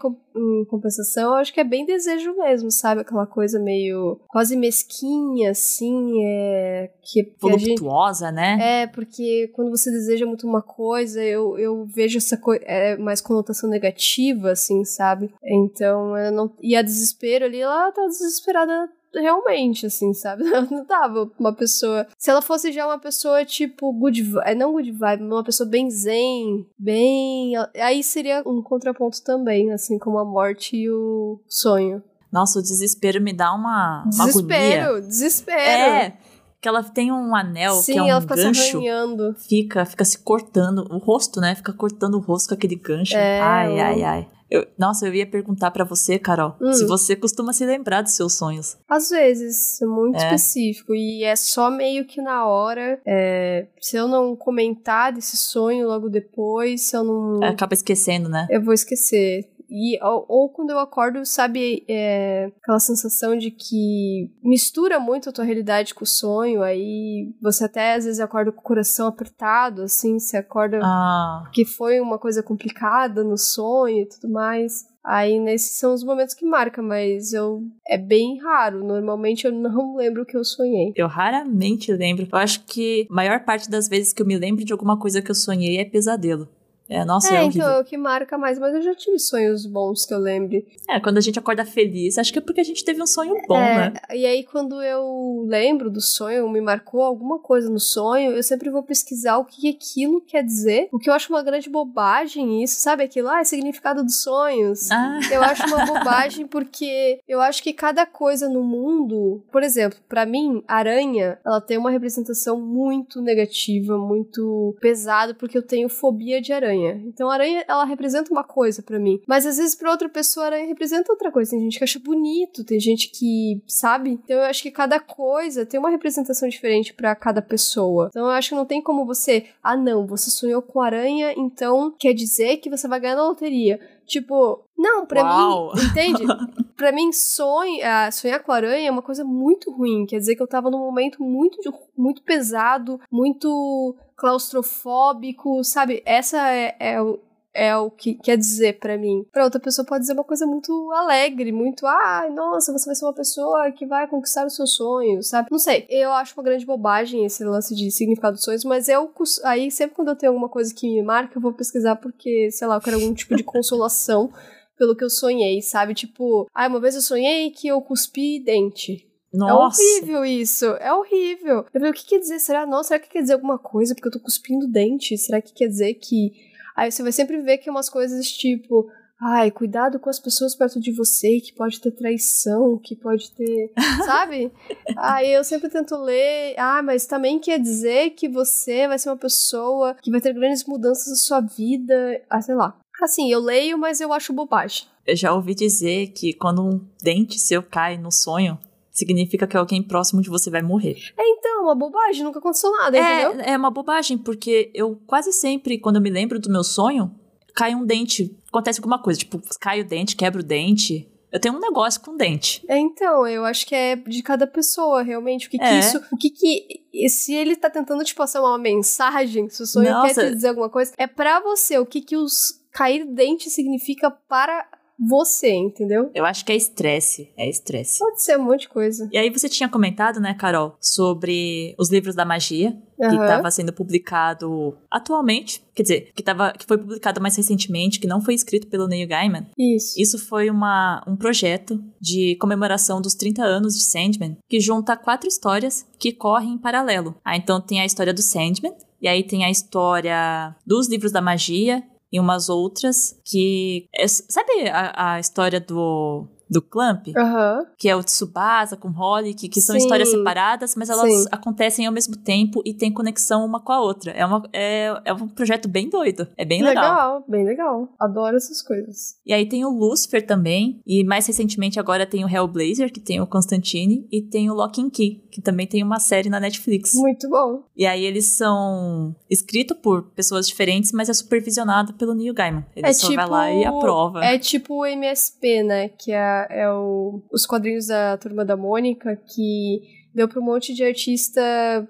[0.65, 3.01] compensação, eu acho que é bem desejo mesmo, sabe?
[3.01, 6.89] Aquela coisa meio quase mesquinha, assim, é.
[7.01, 8.81] Que, Voluptuosa, gente, né?
[8.83, 12.63] É, porque quando você deseja muito uma coisa, eu, eu vejo essa coisa.
[12.65, 15.33] É mais conotação negativa, assim, sabe?
[15.43, 16.51] Então, eu não.
[16.61, 18.89] E a desespero ali, ela tá desesperada
[19.19, 20.43] realmente, assim, sabe?
[20.71, 22.07] Não dava uma pessoa.
[22.17, 25.67] Se ela fosse já uma pessoa, tipo, good vibe, é, não good vibe, uma pessoa
[25.67, 27.53] bem zen, bem.
[27.81, 32.03] Aí seria um contraponto também, assim, como a morte e o sonho.
[32.31, 34.03] Nossa, o desespero me dá uma.
[34.07, 35.59] Desespero, uma desespero.
[35.59, 36.17] É.
[36.65, 38.59] Que ela tem um anel Sim, que é um ela fica gancho.
[38.59, 39.35] se arranhando.
[39.37, 40.79] Fica, fica se cortando.
[40.89, 41.53] O rosto, né?
[41.53, 43.15] Fica cortando o rosto com aquele gancho.
[43.15, 44.27] É, ai, ai, ai.
[44.49, 46.73] Eu- nossa, eu ia perguntar pra você, Carol, Hum.
[46.73, 48.77] se você costuma se lembrar dos seus sonhos.
[48.89, 50.25] Às vezes, é muito É.
[50.25, 50.95] específico.
[50.95, 52.99] E é só meio que na hora.
[53.05, 57.43] é, se eu não comentar desse sonho logo depois, se eu não.
[57.43, 58.47] Acaba esquecendo, né?
[58.49, 59.47] Eu vou esquecer.
[59.69, 65.31] E, ou, ou quando eu acordo, sabe, é, aquela sensação de que mistura muito a
[65.31, 69.83] tua realidade com o sonho, aí você até às vezes acorda com o coração apertado,
[69.83, 74.85] assim, você acorda Ah, que foi uma coisa complicada no sonho e tudo mais.
[75.03, 78.83] Aí nesses são os momentos que marcam, mas eu é bem raro.
[78.83, 80.93] Normalmente eu não lembro o que eu sonhei.
[80.95, 82.27] eu raramente lembro.
[82.31, 85.21] Eu acho que a maior parte das vezes que eu me lembro de alguma coisa
[85.21, 86.47] que eu sonhei é pesadelo.
[86.89, 87.61] É, nossa, é, é, horrível.
[87.61, 90.67] então é o que marca mais, mas eu já tive sonhos bons que eu lembre.
[90.87, 93.35] É, quando a gente acorda feliz, acho que é porque a gente teve um sonho
[93.47, 93.93] bom, É, né?
[94.13, 98.69] E aí, quando eu lembro do sonho, me marcou alguma coisa no sonho, eu sempre
[98.69, 100.87] vou pesquisar o que aquilo quer dizer.
[100.91, 103.03] O que eu acho uma grande bobagem isso, sabe?
[103.03, 104.91] Aquilo, ah, é significado dos sonhos.
[104.91, 109.97] Ah, Eu acho uma bobagem porque eu acho que cada coisa no mundo, por exemplo,
[110.07, 116.39] pra mim, aranha, ela tem uma representação muito negativa, muito pesada, porque eu tenho fobia
[116.41, 116.74] de aranha.
[117.05, 120.45] Então, a aranha, ela representa uma coisa pra mim, mas às vezes pra outra pessoa
[120.45, 121.51] a aranha representa outra coisa.
[121.51, 124.11] Tem gente que acha bonito, tem gente que, sabe?
[124.11, 128.07] Então, eu acho que cada coisa tem uma representação diferente pra cada pessoa.
[128.09, 131.93] Então, eu acho que não tem como você, ah, não, você sonhou com aranha, então
[131.97, 133.79] quer dizer que você vai ganhar na loteria.
[134.05, 135.73] Tipo, não, pra Uau.
[135.73, 136.23] mim, entende?
[136.75, 140.05] pra mim, sonho, ah, sonhar com aranha é uma coisa muito ruim.
[140.05, 141.57] Quer dizer que eu tava num momento muito,
[141.97, 146.03] muito pesado, muito claustrofóbico, sabe?
[146.05, 147.19] Essa é, é o.
[147.57, 149.25] É o que quer dizer pra mim.
[149.31, 153.05] Pra outra pessoa pode dizer uma coisa muito alegre, muito, ai, nossa, você vai ser
[153.05, 155.47] uma pessoa que vai conquistar os seus sonhos, sabe?
[155.49, 155.87] Não sei.
[155.89, 159.09] Eu acho uma grande bobagem esse lance de significado dos sonhos, mas eu,
[159.45, 162.67] aí sempre quando eu tenho alguma coisa que me marca, eu vou pesquisar porque, sei
[162.67, 164.33] lá, eu quero algum tipo de consolação
[164.77, 165.93] pelo que eu sonhei, sabe?
[165.93, 169.07] Tipo, ah, uma vez eu sonhei que eu cuspi dente.
[169.33, 169.81] nossa.
[169.81, 171.57] É horrível isso, é horrível.
[171.57, 172.39] Eu falei, o que quer dizer?
[172.39, 172.65] Será?
[172.65, 175.17] Nossa, será que quer dizer alguma coisa porque eu tô cuspindo dente?
[175.17, 176.31] Será que quer dizer que.
[176.75, 178.89] Aí você vai sempre ver que é umas coisas tipo.
[179.17, 183.71] Ai, cuidado com as pessoas perto de você, que pode ter traição, que pode ter.
[184.05, 184.51] Sabe?
[184.97, 186.53] Aí eu sempre tento ler.
[186.57, 190.65] Ah, mas também quer dizer que você vai ser uma pessoa que vai ter grandes
[190.65, 192.21] mudanças na sua vida.
[192.29, 192.77] Ah, sei lá.
[193.01, 194.85] Assim, eu leio, mas eu acho bobagem.
[195.05, 198.57] Eu já ouvi dizer que quando um dente seu cai no sonho,
[198.91, 200.97] significa que alguém próximo de você vai morrer.
[201.17, 203.41] É, então, uma bobagem, nunca aconteceu nada, entendeu?
[203.41, 207.13] É, é uma bobagem, porque eu quase sempre, quando eu me lembro do meu sonho,
[207.53, 208.35] cai um dente.
[208.47, 211.07] Acontece alguma coisa, tipo, cai o dente, quebra o dente.
[211.31, 212.63] Eu tenho um negócio com dente.
[212.65, 215.47] É, então, eu acho que é de cada pessoa, realmente.
[215.47, 215.79] O que, que É.
[215.79, 216.01] isso.
[216.09, 217.09] O que que.
[217.09, 220.13] Se ele tá tentando te passar uma mensagem, se o sonho Nossa.
[220.13, 221.77] quer te dizer alguma coisa, é pra você.
[221.77, 224.67] O que que os cair dente significa para
[224.97, 226.09] você, entendeu?
[226.13, 227.29] Eu acho que é estresse.
[227.37, 227.99] É estresse.
[227.99, 229.09] Pode ser um monte de coisa.
[229.11, 233.23] E aí você tinha comentado, né, Carol, sobre os livros da magia, que Aham.
[233.23, 238.21] estava sendo publicado atualmente, quer dizer, que, tava, que foi publicado mais recentemente, que não
[238.21, 239.47] foi escrito pelo Neil Gaiman.
[239.57, 239.99] Isso.
[239.99, 245.27] Isso foi uma, um projeto de comemoração dos 30 anos de Sandman, que junta quatro
[245.27, 247.15] histórias que correm em paralelo.
[247.23, 251.21] Ah, então tem a história do Sandman, e aí tem a história dos livros da
[251.21, 251.83] magia,
[252.15, 253.87] e umas outras que...
[253.93, 257.07] é- sabe a, a história do, do Clamp?
[257.15, 257.65] Aham.
[257.77, 259.81] que é o Tsubasa com Holly, que, são Sim.
[259.81, 261.25] histórias separadas, mas elas Sim.
[261.31, 264.11] acontecem ao mesmo tempo e têm conexão uma com a outra.
[264.11, 266.27] É, uma, é, é um projeto bem doido.
[266.37, 267.23] É bem legal.
[267.27, 267.89] bem legal.
[267.99, 269.15] Adoro essas coisas.
[269.25, 273.19] E aí tem o Lucifer também, e mais recentemente agora tem o Hellblazer, que tem
[273.21, 276.93] o Constantine, e tem o Lock and Key, que também tem uma série na Netflix.
[276.93, 277.63] Muito bom.
[277.75, 282.65] E aí eles são escritos por pessoas diferentes, mas é supervisionado pelo Neil Gaiman.
[282.75, 284.23] Ele É só tipo- vai lá e aprova.
[284.23, 285.89] É tipo o MSP, né?
[285.89, 289.81] Que é, é o, os quadrinhos da Turma da Mônica, que
[290.13, 291.41] deu pra um monte de artista.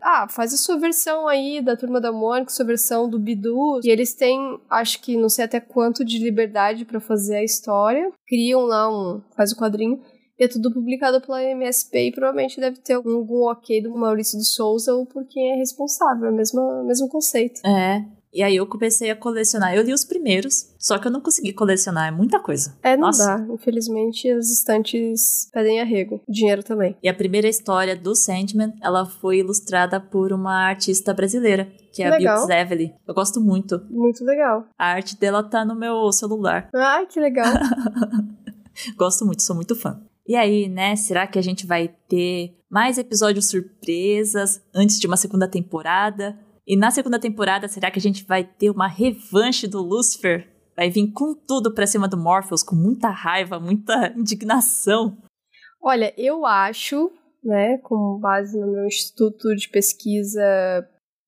[0.02, 3.80] Ah, faz a sua versão aí da Turma da Mônica, sua versão do Bidu.
[3.84, 8.12] E eles têm, acho que não sei até quanto de liberdade para fazer a história.
[8.28, 9.22] Criam lá um.
[9.36, 10.02] faz o quadrinho.
[10.38, 14.38] E é tudo publicado pela MSP e provavelmente deve ter algum, algum ok do Maurício
[14.38, 17.66] de Souza ou por quem é responsável, é o mesmo, mesmo conceito.
[17.66, 18.04] É,
[18.36, 19.74] e aí eu comecei a colecionar.
[19.74, 22.78] Eu li os primeiros, só que eu não consegui colecionar, é muita coisa.
[22.84, 23.38] É, não Nossa.
[23.38, 23.54] dá.
[23.54, 26.22] Infelizmente, as estantes pedem arrego.
[26.28, 26.98] Dinheiro também.
[27.02, 32.10] E a primeira história do Sandman, ela foi ilustrada por uma artista brasileira, que é
[32.10, 32.36] legal.
[32.36, 32.94] a Bill Zevely.
[33.08, 33.82] Eu gosto muito.
[33.90, 34.68] Muito legal.
[34.78, 36.70] A arte dela tá no meu celular.
[36.76, 37.54] Ai, que legal.
[38.98, 40.02] gosto muito, sou muito fã.
[40.28, 45.16] E aí, né, será que a gente vai ter mais episódios surpresas antes de uma
[45.16, 46.38] segunda temporada?
[46.68, 50.49] E na segunda temporada, será que a gente vai ter uma revanche do Lucifer?
[50.76, 55.18] Vai vir com tudo pra cima do Morpheus, com muita raiva, muita indignação.
[55.82, 57.11] Olha, eu acho,
[57.43, 60.41] né, com base no meu instituto de pesquisa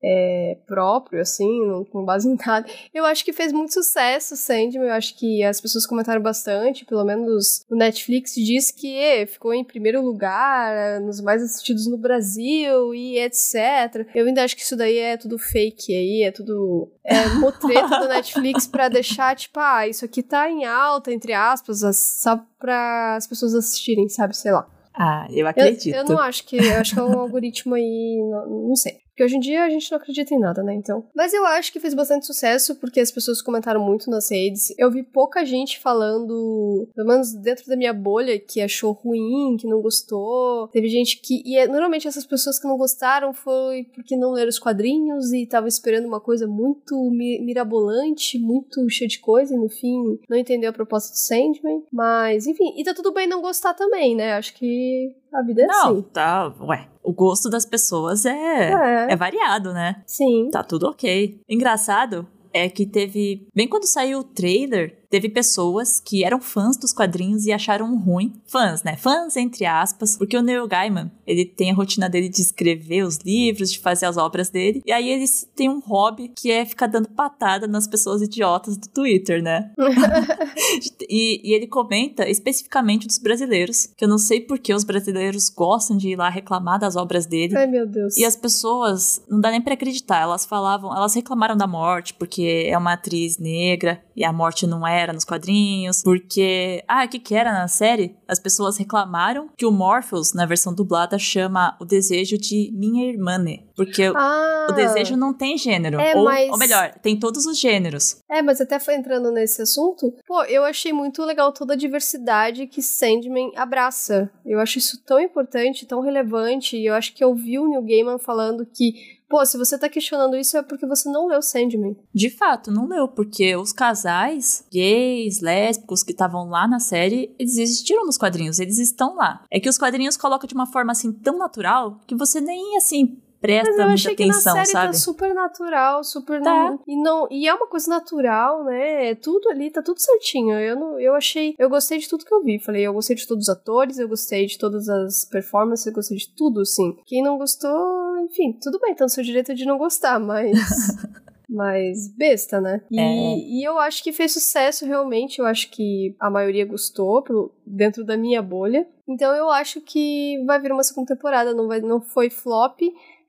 [0.04, 2.68] é, próprio, assim, não, com base em nada.
[2.94, 7.04] Eu acho que fez muito sucesso Sandman, eu acho que as pessoas comentaram bastante, pelo
[7.04, 12.94] menos o Netflix diz que é, ficou em primeiro lugar nos mais assistidos no Brasil
[12.94, 14.08] e etc.
[14.14, 18.08] Eu ainda acho que isso daí é tudo fake aí, é tudo é, motreto do
[18.08, 23.28] Netflix pra deixar, tipo, ah, isso aqui tá em alta, entre aspas, só pra as
[23.28, 24.68] pessoas assistirem, sabe, sei lá.
[24.94, 25.94] Ah, eu acredito.
[25.94, 26.58] Eu, eu não acho que.
[26.58, 28.18] Eu acho que é um algoritmo aí.
[28.32, 28.98] Não, não sei.
[29.18, 30.76] Porque hoje em dia a gente não acredita em nada, né?
[30.76, 31.04] Então.
[31.16, 34.72] Mas eu acho que fez bastante sucesso porque as pessoas comentaram muito nas redes.
[34.78, 39.66] Eu vi pouca gente falando, pelo menos dentro da minha bolha, que achou ruim, que
[39.66, 40.68] não gostou.
[40.68, 41.42] Teve gente que.
[41.44, 45.42] E é, normalmente essas pessoas que não gostaram foi porque não leram os quadrinhos e
[45.42, 50.70] estavam esperando uma coisa muito mirabolante, muito cheia de coisa, e no fim não entendeu
[50.70, 51.84] a proposta do Sandman.
[51.92, 54.34] Mas, enfim, e tá tudo bem não gostar também, né?
[54.34, 56.02] Acho que a vida é não, assim.
[56.14, 56.54] tá.
[56.62, 59.08] Ué, o gosto das pessoas é, é.
[59.14, 60.04] é variado, né?
[60.06, 60.50] Sim.
[60.52, 61.42] Tá tudo ok.
[61.50, 63.48] Engraçado é que teve.
[63.54, 68.34] Bem quando saiu o trailer, teve pessoas que eram fãs dos quadrinhos e acharam ruim.
[68.46, 68.96] Fãs, né?
[68.96, 73.18] Fãs, entre aspas, porque o Neil Gaiman, ele tem a rotina dele de escrever os
[73.18, 76.88] livros, de fazer as obras dele, e aí eles têm um hobby que é ficar
[76.88, 79.72] dando patada nas pessoas idiotas do Twitter, né?
[81.10, 85.98] e, e, ele comenta especificamente dos brasileiros, que eu não sei porque os brasileiros gostam
[85.98, 87.56] de ir lá reclamar das obras dele.
[87.56, 88.18] Ai, meu Deus.
[88.18, 92.66] E as pessoas, não dá nem pra acreditar, elas falavam, elas reclamaram da morte, porque
[92.68, 96.84] é uma atriz negra e a morte não era nos quadrinhos, porque.
[96.88, 98.18] Ah, o que, que era na série?
[98.28, 103.38] As pessoas reclamaram que o Morpheus, na versão dublada, chama o desejo de minha irmã,
[103.38, 103.60] né?
[103.76, 106.02] Porque ah, o desejo não tem gênero.
[106.02, 106.50] É, ou, mas...
[106.50, 108.18] ou melhor, tem todos os gêneros.
[108.28, 112.66] É, mas até foi entrando nesse assunto, pô, eu achei muito legal toda a diversidade
[112.66, 114.32] que Sandman abraça.
[114.44, 117.84] Eu acho isso tão importante, tão relevante, e eu acho que eu vi o Neil
[117.84, 121.98] Gaiman falando que Pô, se você tá questionando isso é porque você não leu Sandman.
[122.14, 127.58] De fato, não leu, porque os casais gays, lésbicos que estavam lá na série, eles
[127.58, 129.44] existiram nos quadrinhos, eles estão lá.
[129.52, 133.22] É que os quadrinhos colocam de uma forma assim tão natural que você nem assim
[133.48, 134.88] presta Mas eu achei muita atenção, que na série sabe?
[134.88, 136.78] tá super natural, super tá.
[136.86, 139.12] e não e é uma coisa natural, né?
[139.12, 140.58] É tudo ali tá tudo certinho.
[140.60, 142.60] Eu não, eu achei, eu gostei de tudo que eu vi.
[142.60, 146.18] Falei, eu gostei de todos os atores, eu gostei de todas as performances, eu gostei
[146.18, 146.98] de tudo, assim.
[147.06, 150.58] Quem não gostou, enfim, tudo bem, tá no seu direito de não gostar, mas
[151.50, 152.82] mais besta, né?
[152.92, 153.38] E, é.
[153.38, 155.40] e, eu acho que fez sucesso realmente.
[155.40, 158.88] Eu acho que a maioria gostou pelo, dentro da minha bolha.
[159.08, 161.54] Então eu acho que vai vir uma segunda temporada.
[161.54, 162.82] Não, vai, não foi flop.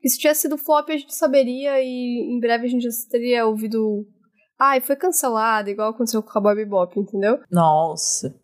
[0.05, 4.07] Se tivesse sido flop, a gente saberia e em breve a gente já teria ouvido.
[4.59, 7.39] Ai, foi cancelado, igual aconteceu com o Cowboy Bebop, entendeu?
[7.51, 8.35] Nossa.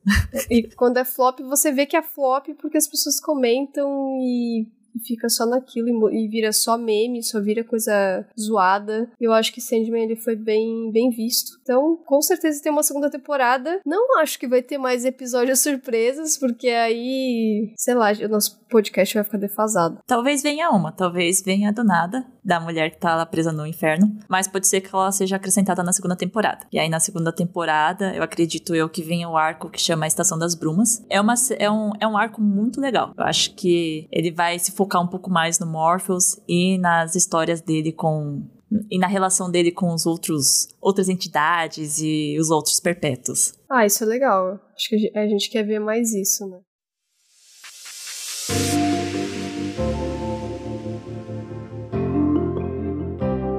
[0.51, 3.89] e quando é flop, você vê que é flop porque as pessoas comentam
[4.21, 9.11] e e fica só naquilo e, vira só meme, só vira coisa zoada.
[9.21, 11.59] Eu acho que Sandman ele foi bem, bem visto.
[11.63, 13.81] Então, com certeza tem uma segunda temporada.
[13.85, 19.15] Não acho que vai ter mais episódios surpresas, porque aí, sei lá, o nosso podcast
[19.15, 19.99] vai ficar defasado.
[20.07, 24.17] Talvez venha uma, talvez venha do nada, da mulher que tá lá presa no inferno,
[24.29, 26.67] mas pode ser que ela seja acrescentada na segunda temporada.
[26.73, 30.39] E aí na segunda temporada, eu acredito eu que venha o arco que chama Estação
[30.39, 31.05] das Brumas.
[31.09, 33.13] É, uma, é, um, é um arco muito legal.
[33.17, 37.61] Eu acho que ele vai se focar um pouco mais no Morpheus e nas histórias
[37.61, 38.49] dele com
[38.91, 43.55] e na relação dele com os outros outras entidades e os outros perpétuos.
[43.71, 44.61] Ah, isso é legal.
[44.75, 46.61] Acho que a gente quer ver mais isso, né?